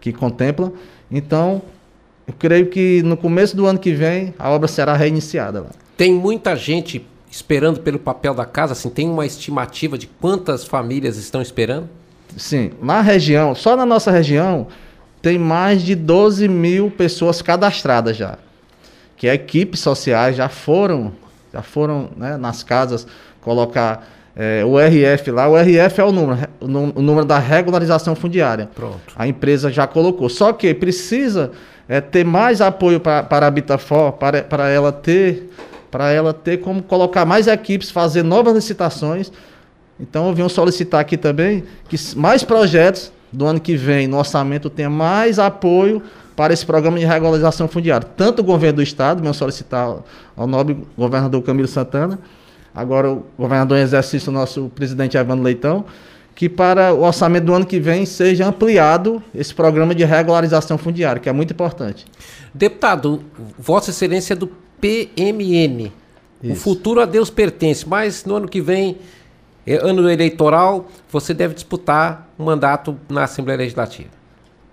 que 0.00 0.12
contempla. 0.12 0.72
Então, 1.10 1.62
eu 2.28 2.34
creio 2.38 2.66
que 2.66 3.02
no 3.02 3.16
começo 3.16 3.56
do 3.56 3.66
ano 3.66 3.78
que 3.78 3.92
vem 3.92 4.32
a 4.38 4.50
obra 4.50 4.68
será 4.68 4.94
reiniciada 4.94 5.60
lá. 5.60 5.70
Tem 5.96 6.12
muita 6.12 6.54
gente 6.54 7.04
esperando 7.30 7.80
pelo 7.80 7.98
papel 7.98 8.34
da 8.34 8.44
casa? 8.44 8.72
Assim, 8.72 8.90
tem 8.90 9.08
uma 9.08 9.24
estimativa 9.24 9.96
de 9.96 10.06
quantas 10.06 10.64
famílias 10.64 11.16
estão 11.16 11.40
esperando? 11.40 11.88
Sim, 12.36 12.72
na 12.80 13.00
região, 13.00 13.54
só 13.54 13.76
na 13.76 13.84
nossa 13.84 14.10
região, 14.10 14.68
tem 15.20 15.38
mais 15.38 15.82
de 15.82 15.94
12 15.94 16.48
mil 16.48 16.90
pessoas 16.90 17.42
cadastradas 17.42 18.16
já. 18.16 18.38
Que 19.16 19.26
equipes 19.26 19.80
sociais 19.80 20.36
já 20.36 20.48
foram, 20.48 21.12
já 21.52 21.62
foram 21.62 22.10
né, 22.16 22.36
nas 22.36 22.62
casas 22.62 23.06
colocar 23.40 24.08
é, 24.34 24.64
o 24.64 24.78
RF 24.78 25.30
lá. 25.30 25.48
O 25.48 25.56
RF 25.56 26.00
é 26.00 26.04
o 26.04 26.12
número, 26.12 26.48
o 26.60 27.02
número 27.02 27.26
da 27.26 27.38
regularização 27.38 28.14
fundiária. 28.14 28.70
Pronto. 28.74 29.14
A 29.16 29.26
empresa 29.26 29.70
já 29.70 29.86
colocou. 29.86 30.28
Só 30.28 30.52
que 30.52 30.72
precisa 30.72 31.50
é, 31.88 32.00
ter 32.00 32.24
mais 32.24 32.60
apoio 32.60 33.00
pra, 33.00 33.22
para 33.22 33.46
a 33.46 33.48
Habitafor, 33.48 34.12
para, 34.12 34.42
para 34.42 34.68
ela 34.70 34.92
ter 34.92 35.50
para 35.90 36.10
ela 36.10 36.32
ter 36.32 36.58
como 36.58 36.82
colocar 36.82 37.24
mais 37.24 37.46
equipes, 37.46 37.90
fazer 37.90 38.22
novas 38.22 38.54
licitações. 38.54 39.32
Então 39.98 40.28
eu 40.28 40.34
venho 40.34 40.48
solicitar 40.48 41.00
aqui 41.00 41.16
também 41.16 41.64
que 41.88 41.96
mais 42.16 42.44
projetos 42.44 43.12
do 43.32 43.46
ano 43.46 43.60
que 43.60 43.76
vem 43.76 44.06
no 44.06 44.18
orçamento 44.18 44.70
tenha 44.70 44.90
mais 44.90 45.38
apoio 45.38 46.02
para 46.34 46.54
esse 46.54 46.64
programa 46.64 46.98
de 46.98 47.04
regularização 47.04 47.68
fundiária. 47.68 48.08
Tanto 48.16 48.40
o 48.40 48.44
governo 48.44 48.76
do 48.76 48.82
estado, 48.82 49.20
venho 49.20 49.34
solicitar 49.34 49.96
ao 50.36 50.46
nobre 50.46 50.76
governador 50.96 51.42
Camilo 51.42 51.68
Santana, 51.68 52.18
agora 52.74 53.10
o 53.10 53.24
governador 53.36 53.76
em 53.76 53.82
exercício, 53.82 54.32
nosso 54.32 54.70
presidente 54.74 55.16
Evandro 55.16 55.44
Leitão, 55.44 55.84
que 56.34 56.48
para 56.48 56.94
o 56.94 57.02
orçamento 57.02 57.44
do 57.44 57.52
ano 57.52 57.66
que 57.66 57.78
vem 57.78 58.06
seja 58.06 58.46
ampliado 58.46 59.22
esse 59.34 59.54
programa 59.54 59.94
de 59.94 60.04
regularização 60.04 60.78
fundiária, 60.78 61.20
que 61.20 61.28
é 61.28 61.32
muito 61.32 61.52
importante. 61.52 62.06
Deputado, 62.54 63.22
Vossa 63.58 63.90
Excelência 63.90 64.32
é 64.32 64.36
do 64.36 64.50
PMN. 64.80 65.92
Isso. 66.42 66.52
O 66.52 66.56
futuro 66.56 67.00
a 67.00 67.06
Deus 67.06 67.28
pertence, 67.30 67.86
mas 67.88 68.24
no 68.24 68.36
ano 68.36 68.48
que 68.48 68.60
vem, 68.60 68.96
é 69.66 69.76
ano 69.76 70.10
eleitoral, 70.10 70.88
você 71.10 71.34
deve 71.34 71.54
disputar 71.54 72.28
um 72.38 72.44
mandato 72.44 72.96
na 73.08 73.24
Assembleia 73.24 73.58
Legislativa. 73.58 74.08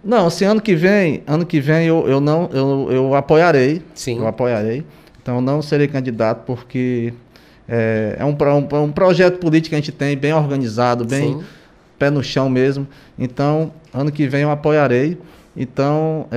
Não, 0.03 0.27
assim, 0.27 0.45
ano 0.45 0.61
que 0.61 0.75
vem, 0.75 1.23
ano 1.27 1.45
que 1.45 1.59
vem 1.59 1.85
eu, 1.85 2.07
eu 2.07 2.21
não, 2.21 2.49
eu, 2.53 2.87
eu 2.91 3.15
apoiarei. 3.15 3.81
Sim. 3.93 4.19
Eu 4.19 4.27
apoiarei. 4.27 4.85
Então 5.21 5.41
não 5.41 5.61
serei 5.61 5.87
candidato 5.87 6.45
porque 6.45 7.13
é, 7.67 8.15
é 8.17 8.23
um, 8.23 8.29
um, 8.31 8.83
um 8.83 8.91
projeto 8.91 9.39
político 9.39 9.69
que 9.69 9.75
a 9.75 9.79
gente 9.79 9.91
tem 9.91 10.15
bem 10.15 10.33
organizado, 10.33 11.03
bem 11.03 11.33
Sim. 11.33 11.43
pé 11.99 12.09
no 12.09 12.23
chão 12.23 12.49
mesmo. 12.49 12.87
Então, 13.19 13.73
ano 13.93 14.09
que 14.11 14.27
vem 14.27 14.43
eu 14.43 14.51
apoiarei. 14.51 15.17
Então, 15.55 16.27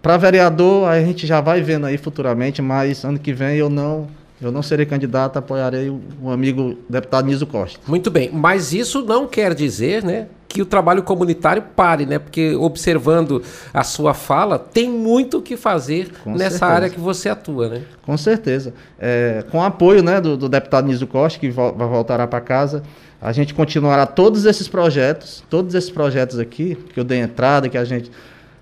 para 0.00 0.16
vereador, 0.16 0.88
a 0.88 1.00
gente 1.00 1.26
já 1.26 1.40
vai 1.40 1.60
vendo 1.60 1.86
aí 1.86 1.98
futuramente, 1.98 2.62
mas 2.62 3.04
ano 3.04 3.18
que 3.18 3.32
vem 3.32 3.56
eu 3.56 3.68
não, 3.68 4.08
eu 4.40 4.52
não 4.52 4.62
serei 4.62 4.86
candidato, 4.86 5.38
apoiarei 5.38 5.90
o, 5.90 6.30
amigo 6.30 6.78
deputado 6.88 7.26
Niso 7.26 7.46
Costa. 7.46 7.80
Muito 7.86 8.10
bem, 8.10 8.30
mas 8.32 8.72
isso 8.72 9.02
não 9.02 9.26
quer 9.26 9.54
dizer, 9.54 10.04
né, 10.04 10.28
que 10.48 10.62
o 10.62 10.66
trabalho 10.66 11.02
comunitário 11.02 11.62
pare, 11.76 12.06
né? 12.06 12.18
Porque 12.18 12.54
observando 12.54 13.42
a 13.74 13.84
sua 13.84 14.14
fala, 14.14 14.58
tem 14.58 14.88
muito 14.88 15.38
o 15.38 15.42
que 15.42 15.56
fazer 15.58 16.10
Com 16.24 16.30
nessa 16.32 16.50
certeza. 16.50 16.66
área 16.66 16.88
que 16.88 16.98
você 16.98 17.28
atua, 17.28 17.68
né? 17.68 17.82
Com 18.02 18.16
certeza. 18.16 18.72
É, 18.98 19.44
com 19.50 19.58
o 19.58 19.62
apoio 19.62 20.02
né, 20.02 20.20
do, 20.20 20.38
do 20.38 20.48
deputado 20.48 20.86
Niso 20.86 21.06
Costa, 21.06 21.38
que 21.38 21.50
vai 21.50 21.70
voltará 21.72 22.26
para 22.26 22.40
casa, 22.40 22.82
a 23.20 23.30
gente 23.32 23.52
continuará 23.52 24.06
todos 24.06 24.46
esses 24.46 24.68
projetos, 24.68 25.44
todos 25.50 25.74
esses 25.74 25.90
projetos 25.90 26.38
aqui, 26.38 26.76
que 26.94 26.98
eu 26.98 27.04
dei 27.04 27.18
entrada, 27.18 27.68
que 27.68 27.76
a 27.76 27.84
gente. 27.84 28.10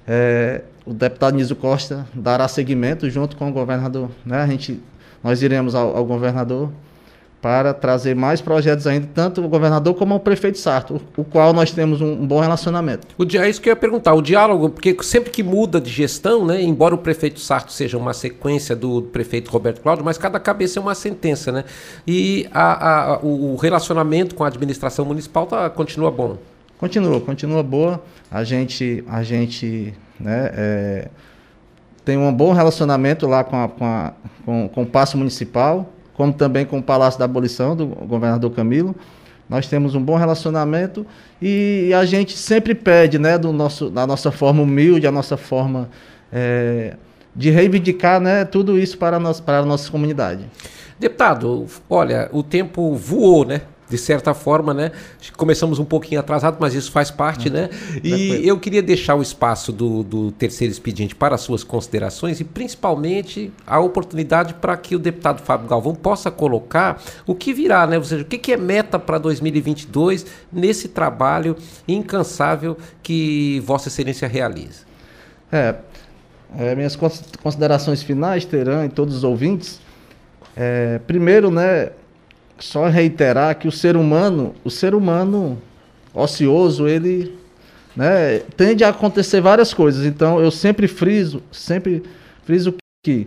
é, 0.09 0.62
o 0.87 0.94
deputado 0.94 1.35
Niso 1.37 1.57
Costa 1.57 2.07
dará 2.14 2.46
seguimento 2.49 3.09
junto 3.11 3.37
com 3.37 3.49
o 3.49 3.53
governador. 3.53 4.09
Né? 4.25 4.38
A 4.40 4.46
gente, 4.46 4.81
nós 5.22 5.42
iremos 5.42 5.75
ao, 5.75 5.96
ao 5.96 6.05
governador 6.05 6.70
para 7.42 7.75
trazer 7.75 8.16
mais 8.16 8.40
projetos 8.40 8.87
ainda, 8.87 9.09
tanto 9.14 9.44
o 9.44 9.49
governador 9.49 9.94
como 9.94 10.14
o 10.16 10.20
prefeito 10.20 10.59
Sarto, 10.59 11.01
o, 11.16 11.20
o 11.20 11.25
qual 11.25 11.53
nós 11.53 11.70
temos 11.70 12.01
um, 12.01 12.12
um 12.22 12.27
bom 12.27 12.40
relacionamento. 12.40 13.07
O 13.16 13.25
dia, 13.25 13.44
é 13.44 13.49
isso 13.49 13.61
que 13.61 13.68
eu 13.68 13.72
ia 13.72 13.77
perguntar, 13.77 14.14
o 14.14 14.22
diálogo, 14.22 14.70
porque 14.70 14.96
sempre 15.03 15.31
que 15.31 15.42
muda 15.44 15.81
de 15.81 15.90
gestão, 15.90 16.44
né, 16.44 16.61
embora 16.62 16.94
o 16.94 16.99
prefeito 16.99 17.38
Sarto 17.38 17.70
seja 17.72 17.96
uma 17.99 18.12
sequência 18.14 18.75
do 18.75 19.03
prefeito 19.03 19.51
Roberto 19.51 19.81
Cláudio, 19.81 20.05
mas 20.05 20.18
cada 20.18 20.40
cabeça 20.40 20.79
é 20.81 20.83
uma 20.83 20.94
sentença, 20.94 21.53
né? 21.53 21.64
E 22.07 22.49
a- 22.53 23.12
a- 23.12 23.18
o 23.22 23.53
o 23.53 23.57
relacionamento 23.57 24.35
com 24.35 24.42
a 24.42 24.49
administração 24.49 25.05
municipal 25.05 25.46
tá, 25.46 25.68
continua 25.70 26.11
bom. 26.11 26.38
Continua, 26.79 27.20
continua 27.20 27.62
boa. 27.62 28.03
A 28.31 28.42
gente, 28.44 29.05
a 29.09 29.22
gente 29.22 29.94
né, 30.21 30.51
é, 30.55 31.09
tem 32.05 32.17
um 32.17 32.33
bom 32.33 32.53
relacionamento 32.53 33.27
lá 33.27 33.43
com, 33.45 33.57
a- 33.57 33.69
com, 33.69 33.85
a- 33.85 34.13
com- 34.45 34.69
com 34.69 34.83
o 34.83 34.87
Paço 34.87 35.17
Municipal, 35.19 35.93
como 36.15 36.33
também 36.33 36.65
com 36.65 36.79
o 36.79 36.83
Palácio 36.83 37.19
da 37.19 37.25
Abolição, 37.25 37.77
do 37.77 37.87
governador 37.87 38.51
Camilo. 38.53 38.95
Nós 39.49 39.69
temos 39.69 39.95
um 39.95 40.03
bom 40.03 40.17
relacionamento 40.17 41.07
e, 41.41 41.93
a 41.95 42.05
gente 42.05 42.37
sempre 42.37 42.75
pede, 42.75 43.19
né, 43.19 43.37
do 43.39 43.53
nosso, 43.53 43.91
da 43.91 44.07
nossa 44.07 44.33
forma 44.33 44.63
humilde, 44.63 45.07
a 45.07 45.13
nossa 45.13 45.37
forma 45.37 45.89
é, 46.33 46.95
de 47.35 47.51
reivindicar 47.51 48.21
né, 48.21 48.45
tudo 48.45 48.79
isso 48.79 48.99
para 48.99 49.19
nossa, 49.21 49.43
para 49.43 49.59
a 49.59 49.65
nossa 49.65 49.91
comunidade. 49.91 50.45
Deputado, 50.99 51.67
olha, 51.89 52.29
o 52.33 52.43
tempo 52.43 52.95
voou, 52.95 53.45
né? 53.45 53.61
De 53.88 53.96
certa 53.96 54.35
forma, 54.35 54.75
né? 54.75 54.90
Começamos 55.37 55.79
um 55.79 55.85
pouquinho 55.85 56.18
atrasado, 56.18 56.57
mas 56.59 56.75
isso 56.75 56.90
faz 56.90 57.09
parte, 57.11 57.49
né? 57.49 57.70
E 57.96 58.01
tranquilo. 58.01 58.44
eu 58.44 58.59
queria 58.59 58.83
deixar 58.83 59.14
o 59.14 59.22
espaço 59.22 59.70
do, 59.70 60.03
do 60.03 60.33
terceiro 60.33 60.72
expediente 60.72 61.14
para 61.14 61.37
as 61.37 61.42
suas 61.42 61.62
considerações 61.62 62.40
e 62.40 62.44
principalmente 62.44 63.53
a 63.64 63.79
oportunidade 63.79 64.55
para 64.55 64.77
que 64.77 64.96
o 64.96 64.99
deputado 64.99 65.40
Fábio 65.40 65.68
Galvão 65.68 65.94
possa 65.94 66.33
colocar 66.33 67.01
o 67.27 67.35
que 67.35 67.53
virá, 67.55 67.87
né? 67.87 67.96
Ou 67.96 68.03
seja, 68.03 68.22
o 68.22 68.27
que, 68.27 68.38
que 68.38 68.53
é 68.53 68.57
meta 68.57 68.99
para 68.99 69.18
2022 69.18 70.27
nesse 70.53 70.88
trabalho 70.88 71.57
incansável 71.87 72.77
que 73.03 73.61
Vossa 73.64 73.88
Excelência 73.88 74.27
realiza. 74.27 74.81
É, 75.53 75.77
é, 76.59 76.75
minhas 76.75 76.96
cons- 76.96 77.22
considerações 77.42 78.03
finais 78.03 78.44
terão 78.44 78.85
e 78.85 78.88
todos 78.88 79.14
os 79.16 79.22
ouvintes. 79.25 79.81
É, 80.57 80.99
primeiro, 81.07 81.51
né, 81.51 81.90
só 82.59 82.88
reiterar 82.88 83.59
que 83.59 83.69
o 83.69 83.73
ser 83.73 83.97
humano, 83.97 84.55
o 84.64 84.71
ser 84.71 84.95
humano 84.95 85.59
ocioso, 86.14 86.88
ele 86.88 87.37
né, 87.95 88.40
tende 88.57 88.85
a 88.85 88.88
acontecer 88.88 89.40
várias 89.40 89.75
coisas. 89.75 90.05
Então, 90.07 90.40
eu 90.40 90.51
sempre 90.51 90.88
friso, 90.88 91.42
sempre 91.53 92.03
friso 92.45 92.75
que 93.05 93.27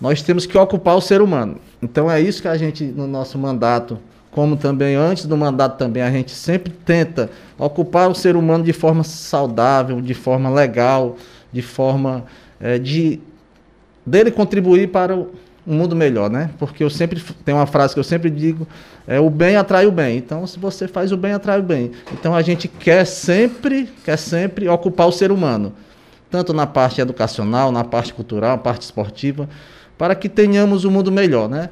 nós 0.00 0.22
temos 0.22 0.46
que 0.46 0.56
ocupar 0.56 0.96
o 0.96 1.00
ser 1.00 1.20
humano. 1.20 1.58
Então, 1.82 2.10
é 2.10 2.20
isso 2.20 2.42
que 2.42 2.48
a 2.48 2.56
gente, 2.56 2.84
no 2.84 3.06
nosso 3.06 3.38
mandato, 3.38 3.98
como 4.30 4.56
também 4.56 4.94
antes 4.94 5.24
do 5.26 5.36
mandato 5.36 5.78
também, 5.78 6.02
a 6.02 6.10
gente 6.10 6.32
sempre 6.32 6.72
tenta 6.72 7.30
ocupar 7.58 8.10
o 8.10 8.14
ser 8.14 8.36
humano 8.36 8.64
de 8.64 8.72
forma 8.72 9.02
saudável, 9.02 10.00
de 10.00 10.14
forma 10.14 10.50
legal, 10.50 11.16
de 11.52 11.62
forma 11.62 12.24
eh, 12.60 12.78
de 12.78 13.20
dele 14.04 14.30
contribuir 14.30 14.88
para 14.88 15.16
o 15.16 15.30
um 15.68 15.74
mundo 15.74 15.94
melhor, 15.94 16.30
né? 16.30 16.50
Porque 16.58 16.82
eu 16.82 16.88
sempre 16.88 17.22
tem 17.44 17.54
uma 17.54 17.66
frase 17.66 17.92
que 17.92 18.00
eu 18.00 18.04
sempre 18.04 18.30
digo, 18.30 18.66
é 19.06 19.20
o 19.20 19.28
bem 19.28 19.56
atrai 19.56 19.86
o 19.86 19.92
bem. 19.92 20.16
Então, 20.16 20.46
se 20.46 20.58
você 20.58 20.88
faz 20.88 21.12
o 21.12 21.16
bem, 21.16 21.32
atrai 21.32 21.58
o 21.60 21.62
bem. 21.62 21.92
Então, 22.12 22.34
a 22.34 22.40
gente 22.40 22.66
quer 22.66 23.04
sempre, 23.04 23.88
quer 24.04 24.16
sempre 24.16 24.66
ocupar 24.68 25.06
o 25.06 25.12
ser 25.12 25.30
humano, 25.30 25.74
tanto 26.30 26.52
na 26.54 26.66
parte 26.66 27.00
educacional, 27.00 27.70
na 27.70 27.84
parte 27.84 28.14
cultural, 28.14 28.52
na 28.52 28.58
parte 28.58 28.82
esportiva, 28.82 29.48
para 29.98 30.14
que 30.14 30.28
tenhamos 30.28 30.84
um 30.84 30.90
mundo 30.90 31.10
melhor, 31.12 31.48
né? 31.48 31.70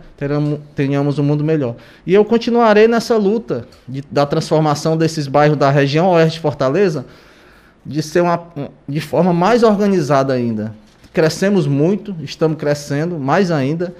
Tenhamos 0.75 1.19
um 1.19 1.23
mundo 1.23 1.45
melhor. 1.45 1.77
E 2.07 2.13
eu 2.13 2.25
continuarei 2.25 2.89
nessa 2.89 3.17
luta 3.17 3.67
de- 3.89 4.03
da 4.11 4.27
transformação 4.27 4.97
desses 4.97 5.27
bairros 5.29 5.57
da 5.57 5.71
região 5.71 6.09
oeste 6.11 6.35
de 6.35 6.41
Fortaleza, 6.41 7.07
de 7.85 8.03
ser 8.03 8.21
uma, 8.23 8.43
um- 8.57 8.69
de 8.89 9.01
forma 9.01 9.33
mais 9.33 9.63
organizada 9.63 10.33
ainda. 10.33 10.75
Crescemos 11.21 11.67
muito, 11.67 12.15
estamos 12.23 12.59
crescendo 12.59 13.19
mais 13.19 13.51
ainda 13.51 13.95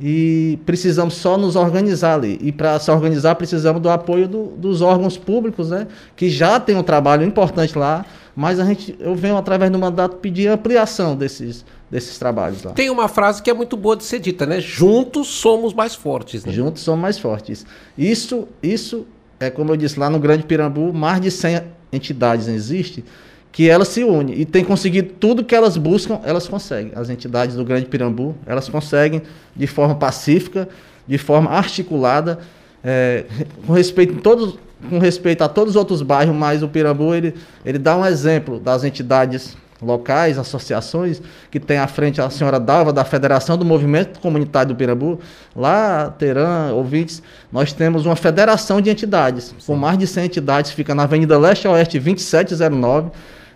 e 0.00 0.58
precisamos 0.64 1.12
só 1.12 1.36
nos 1.36 1.56
organizar 1.56 2.14
ali. 2.14 2.38
E 2.40 2.50
para 2.50 2.78
se 2.78 2.90
organizar 2.90 3.34
precisamos 3.34 3.82
do 3.82 3.90
apoio 3.90 4.26
do- 4.26 4.46
dos 4.56 4.80
órgãos 4.80 5.18
públicos, 5.18 5.68
né? 5.68 5.86
Que 6.16 6.30
já 6.30 6.58
tem 6.58 6.74
um 6.74 6.82
trabalho 6.82 7.22
importante 7.22 7.76
lá, 7.76 8.06
mas 8.34 8.58
a 8.58 8.64
gente, 8.64 8.96
eu 8.98 9.14
venho 9.14 9.36
através 9.36 9.70
do 9.70 9.78
mandato 9.78 10.16
pedir 10.16 10.48
ampliação 10.48 11.14
desses, 11.14 11.66
desses 11.90 12.18
trabalhos 12.18 12.62
lá. 12.62 12.70
Tem 12.72 12.88
uma 12.88 13.08
frase 13.08 13.42
que 13.42 13.50
é 13.50 13.54
muito 13.54 13.76
boa 13.76 13.94
de 13.94 14.04
ser 14.04 14.18
dita, 14.18 14.46
né? 14.46 14.58
Juntos 14.58 15.26
somos 15.28 15.74
mais 15.74 15.94
fortes. 15.94 16.46
Né? 16.46 16.52
Juntos 16.52 16.80
somos 16.82 17.02
mais 17.02 17.18
fortes. 17.18 17.66
Isso, 17.98 18.48
isso 18.62 19.06
é 19.38 19.50
como 19.50 19.70
eu 19.72 19.76
disse 19.76 20.00
lá 20.00 20.08
no 20.08 20.18
Grande 20.18 20.44
Pirambu, 20.44 20.94
mais 20.94 21.20
de 21.20 21.30
100 21.30 21.60
entidades 21.92 22.48
existem 22.48 23.04
que 23.50 23.68
elas 23.68 23.88
se 23.88 24.04
unem 24.04 24.38
e 24.38 24.44
tem 24.44 24.64
conseguido 24.64 25.14
tudo 25.18 25.44
que 25.44 25.54
elas 25.54 25.76
buscam, 25.76 26.20
elas 26.24 26.46
conseguem. 26.46 26.92
As 26.94 27.10
entidades 27.10 27.56
do 27.56 27.64
Grande 27.64 27.86
Pirambu, 27.86 28.34
elas 28.46 28.68
conseguem 28.68 29.22
de 29.56 29.66
forma 29.66 29.94
pacífica, 29.94 30.68
de 31.06 31.18
forma 31.18 31.50
articulada, 31.50 32.38
é, 32.84 33.24
com 33.66 33.72
respeito 33.72 34.20
todos 34.20 34.58
com 34.88 35.00
respeito 35.00 35.42
a 35.42 35.48
todos 35.48 35.70
os 35.70 35.76
outros 35.76 36.02
bairros, 36.02 36.36
mas 36.36 36.62
o 36.62 36.68
Pirambu 36.68 37.12
ele, 37.12 37.34
ele 37.64 37.78
dá 37.78 37.96
um 37.96 38.06
exemplo 38.06 38.60
das 38.60 38.84
entidades 38.84 39.56
locais, 39.80 40.38
associações, 40.38 41.22
que 41.50 41.60
tem 41.60 41.78
à 41.78 41.86
frente 41.86 42.20
a 42.20 42.28
senhora 42.30 42.58
Dalva, 42.58 42.92
da 42.92 43.04
Federação 43.04 43.56
do 43.56 43.64
Movimento 43.64 44.18
Comunitário 44.20 44.68
do 44.68 44.76
Pirambu. 44.76 45.20
Lá, 45.54 46.10
Teran, 46.18 46.72
ouvintes, 46.72 47.22
nós 47.52 47.72
temos 47.72 48.04
uma 48.04 48.16
federação 48.16 48.80
de 48.80 48.90
entidades, 48.90 49.54
com 49.66 49.76
mais 49.76 49.98
de 49.98 50.06
100 50.06 50.24
entidades, 50.24 50.70
fica 50.72 50.94
na 50.94 51.04
Avenida 51.04 51.38
Leste 51.38 51.66
a 51.66 51.72
Oeste 51.72 51.98
2709. 51.98 53.10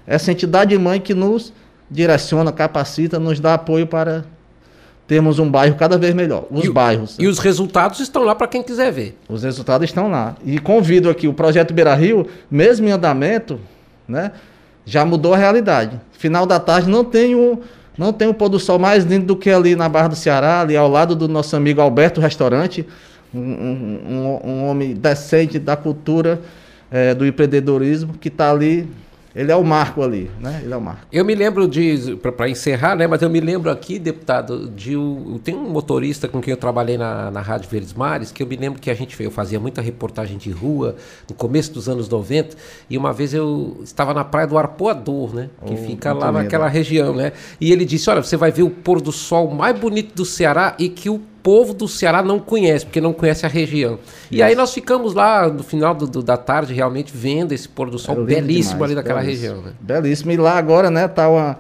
Essa 0.06 0.32
entidade 0.32 0.76
mãe 0.78 1.00
que 1.00 1.14
nos 1.14 1.52
direciona, 1.90 2.50
capacita, 2.52 3.18
nos 3.18 3.38
dá 3.38 3.54
apoio 3.54 3.86
para 3.86 4.24
termos 5.06 5.38
um 5.38 5.50
bairro 5.50 5.74
cada 5.76 5.98
vez 5.98 6.14
melhor. 6.14 6.44
Os 6.50 6.64
E 6.64 6.70
bairros. 6.70 7.16
E 7.18 7.26
os 7.26 7.38
resultados 7.38 8.00
estão 8.00 8.22
lá 8.24 8.34
para 8.34 8.46
quem 8.46 8.62
quiser 8.62 8.90
ver. 8.90 9.18
Os 9.28 9.42
resultados 9.42 9.88
estão 9.88 10.10
lá. 10.10 10.36
E 10.44 10.58
convido 10.58 11.10
aqui, 11.10 11.28
o 11.28 11.34
projeto 11.34 11.74
Beira 11.74 11.94
Rio, 11.94 12.26
mesmo 12.50 12.88
em 12.88 12.92
andamento, 12.92 13.60
né, 14.08 14.32
já 14.86 15.04
mudou 15.04 15.34
a 15.34 15.36
realidade. 15.36 16.00
Final 16.12 16.46
da 16.46 16.58
tarde 16.58 16.88
não 16.88 17.04
tem 17.04 17.34
um, 17.34 17.58
não 17.98 18.12
tem 18.12 18.26
um 18.28 18.32
pôr 18.32 18.48
do 18.48 18.58
sol 18.58 18.78
mais 18.78 19.04
lindo 19.04 19.26
do 19.26 19.36
que 19.36 19.50
ali 19.50 19.76
na 19.76 19.88
Barra 19.88 20.09
do 20.09 20.16
Ceará, 20.16 20.61
ali 20.62 20.76
ao 20.76 20.88
lado 20.88 21.14
do 21.14 21.28
nosso 21.28 21.55
amigo 21.55 21.80
Alberto 21.80 22.20
Restaurante, 22.20 22.86
um, 23.34 23.38
um- 23.40 24.40
um- 24.44 24.64
homem 24.68 24.94
decente 24.94 25.59
da 25.59 25.76
cultura, 25.76 26.40
eh, 26.90 27.14
do 27.14 27.26
empreendedorismo, 27.26 28.14
que 28.14 28.28
está 28.28 28.50
ali. 28.50 28.88
Ele 29.35 29.51
é 29.51 29.57
o 29.57 29.64
marco 29.64 30.03
ali, 30.03 30.30
né? 30.41 30.61
Ele 30.62 30.72
é 30.72 30.76
o 30.76 30.80
marco. 30.80 31.07
Eu 31.12 31.24
me 31.24 31.35
lembro 31.35 31.66
de, 31.66 32.16
para 32.37 32.49
encerrar, 32.49 32.95
né? 32.95 33.07
Mas 33.07 33.22
eu 33.22 33.30
me 33.30 33.41
lembro 33.41 33.70
aqui, 33.70 33.99
deputado, 33.99 34.68
de 34.68 34.97
o- 34.97 35.41
tem 35.43 35.55
um 35.55 35.70
motorista 35.70 36.28
com 36.28 36.41
quem 36.41 36.51
eu 36.53 36.57
trabalhei 36.57 36.99
na, 36.99 37.30
na 37.30 37.41
Rádio 37.41 37.68
Verdes 37.70 37.95
Mares, 37.95 38.30
que 38.30 38.43
eu 38.43 38.47
me 38.47 38.57
lembro 38.57 38.80
que 38.80 38.91
a 38.91 38.95
gente 38.95 39.20
eu 39.22 39.30
fazia 39.30 39.59
muita 39.59 39.80
reportagem 39.80 40.37
de 40.37 40.51
rua 40.51 40.97
no 41.28 41.35
começo 41.35 41.72
dos 41.72 41.89
anos 41.89 42.09
90, 42.09 42.57
e 42.91 42.99
uma 42.99 43.12
vez 43.12 43.33
eu 43.33 43.78
estava 43.83 44.12
na 44.12 44.24
praia 44.24 44.47
do 44.47 44.59
Arpoador, 44.59 45.35
né? 45.35 45.49
Que 45.64 45.72
Oh, 45.74 45.76
fica 45.78 46.12
lá 46.12 46.26
naquela 46.43 46.68
região, 46.68 47.14
né? 47.14 47.33
E 47.61 47.72
ele 47.72 47.85
disse: 47.85 48.11
Olha, 48.11 48.22
você 48.22 48.37
vai 48.37 48.51
ver 48.53 48.62
o 48.64 48.70
pôr 48.70 49.01
do 49.01 49.12
sol 49.12 49.51
mais 49.51 49.78
bonito 49.78 50.14
do 50.14 50.24
Ceará 50.24 50.74
e 50.78 50.89
que 50.89 51.09
o 51.09 51.20
povo 51.43 51.74
do 51.74 51.88
Ceará 51.88 52.22
não 52.22 52.38
conhece, 52.38 52.86
porque 52.86 53.01
não 53.01 53.12
conhece 53.12 53.45
a 53.45 53.49
região. 53.49 53.99
E 54.30 54.43
aí 54.43 54.55
nós 54.55 54.72
ficamos 54.72 55.12
lá 55.14 55.49
no 55.49 55.62
final 55.62 55.95
do, 55.95 56.07
do, 56.07 56.22
da 56.22 56.36
tarde 56.36 56.72
realmente 56.72 57.12
vendo 57.14 57.53
esse 57.53 57.68
pôr 57.68 57.90
do 57.90 57.99
sol 57.99 58.22
é 58.22 58.24
belíssimo 58.24 58.74
demais, 58.74 58.82
ali 58.82 58.95
daquela 58.95 59.20
belíssimo. 59.20 59.55
região. 59.55 59.64
Né? 59.64 59.72
Belíssimo. 59.80 60.32
E 60.32 60.36
lá 60.36 60.57
agora, 60.57 60.90
né, 60.90 61.09
tá 61.09 61.28
uma. 61.28 61.59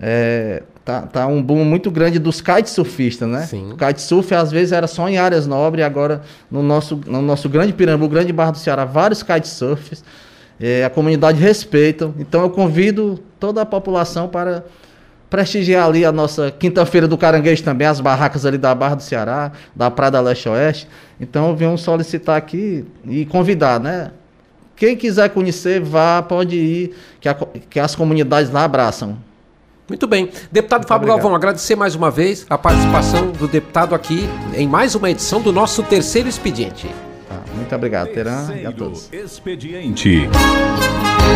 É, 0.00 0.62
tá, 0.84 1.02
tá 1.02 1.26
um 1.26 1.42
boom 1.42 1.64
muito 1.64 1.90
grande 1.90 2.18
dos 2.18 2.40
kitesurfistas, 2.40 3.28
né? 3.28 3.42
Sim. 3.42 3.72
O 3.72 3.76
kitesurf 3.76 4.32
às 4.34 4.52
vezes 4.52 4.72
era 4.72 4.86
só 4.86 5.08
em 5.08 5.18
áreas 5.18 5.46
nobres, 5.46 5.84
agora 5.84 6.22
no 6.50 6.62
nosso, 6.62 7.00
no 7.06 7.20
nosso 7.20 7.48
grande 7.48 7.72
Pirambu, 7.72 8.08
grande 8.08 8.32
Barra 8.32 8.52
do 8.52 8.58
Ceará, 8.58 8.84
vários 8.84 9.22
kitesurfers. 9.22 10.04
É, 10.58 10.84
a 10.84 10.90
comunidade 10.90 11.38
respeita. 11.38 12.12
Então 12.18 12.42
eu 12.42 12.50
convido 12.50 13.18
toda 13.38 13.60
a 13.60 13.66
população 13.66 14.28
para 14.28 14.64
prestigiar 15.28 15.86
ali 15.86 16.04
a 16.04 16.12
nossa 16.12 16.50
quinta-feira 16.50 17.08
do 17.08 17.18
Caranguejo 17.18 17.62
também, 17.62 17.86
as 17.86 18.00
barracas 18.00 18.46
ali 18.46 18.58
da 18.58 18.74
Barra 18.74 18.96
do 18.96 19.02
Ceará, 19.02 19.52
da 19.74 19.90
Prada 19.90 20.20
Leste-Oeste. 20.20 20.88
Então 21.20 21.48
eu 21.48 21.56
venho 21.56 21.76
solicitar 21.76 22.36
aqui 22.36 22.84
e 23.06 23.26
convidar, 23.26 23.80
né? 23.80 24.12
Quem 24.76 24.94
quiser 24.96 25.30
conhecer, 25.30 25.80
vá, 25.80 26.22
pode 26.22 26.56
ir, 26.56 26.94
que, 27.20 27.28
a, 27.28 27.34
que 27.34 27.80
as 27.80 27.94
comunidades 27.94 28.50
lá 28.50 28.64
abraçam. 28.64 29.16
Muito 29.88 30.06
bem. 30.06 30.30
Deputado 30.50 30.80
Muito 30.80 30.88
Fábio 30.88 31.04
obrigado. 31.04 31.16
Galvão, 31.18 31.34
agradecer 31.34 31.76
mais 31.76 31.94
uma 31.94 32.10
vez 32.10 32.44
a 32.50 32.58
participação 32.58 33.30
do 33.30 33.48
deputado 33.48 33.94
aqui 33.94 34.28
em 34.54 34.68
mais 34.68 34.94
uma 34.94 35.10
edição 35.10 35.40
do 35.40 35.52
nosso 35.52 35.82
terceiro 35.82 36.28
expediente. 36.28 36.90
Muito 37.56 37.74
obrigado, 37.74 38.08
Teran, 38.08 38.54
e 38.54 38.66
a 38.66 38.72
todos. 38.72 39.08
Expediente. 39.12 40.28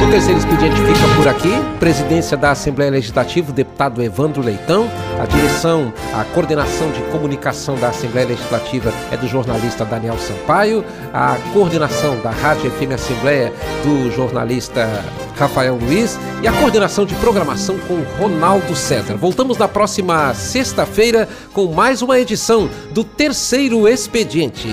O 0.03 0.11
terceiro 0.11 0.39
expediente 0.39 0.77
fica 0.77 1.15
por 1.17 1.29
aqui. 1.29 1.51
Presidência 1.79 2.37
da 2.37 2.53
Assembleia 2.53 2.91
Legislativa, 2.91 3.51
o 3.51 3.55
deputado 3.55 4.03
Evandro 4.03 4.43
Leitão. 4.43 4.89
A 5.21 5.27
direção, 5.27 5.93
a 6.15 6.25
coordenação 6.25 6.91
de 6.91 7.01
comunicação 7.11 7.77
da 7.77 7.89
Assembleia 7.89 8.29
Legislativa 8.29 8.93
é 9.11 9.17
do 9.17 9.27
jornalista 9.27 9.85
Daniel 9.85 10.17
Sampaio. 10.19 10.85
A 11.13 11.37
coordenação 11.53 12.19
da 12.21 12.31
Rádio 12.31 12.71
FM 12.71 12.93
Assembleia 12.95 13.53
do 13.85 14.11
jornalista 14.11 14.89
Rafael 15.37 15.77
Luiz 15.77 16.19
e 16.43 16.49
a 16.49 16.53
coordenação 16.53 17.05
de 17.05 17.15
programação 17.17 17.79
com 17.81 18.01
Ronaldo 18.19 18.75
César. 18.75 19.17
Voltamos 19.17 19.59
na 19.59 19.69
próxima 19.69 20.33
sexta-feira 20.35 21.29
com 21.53 21.67
mais 21.73 22.01
uma 22.01 22.19
edição 22.19 22.71
do 22.93 23.05
terceiro 23.05 23.87
expediente. 23.87 24.69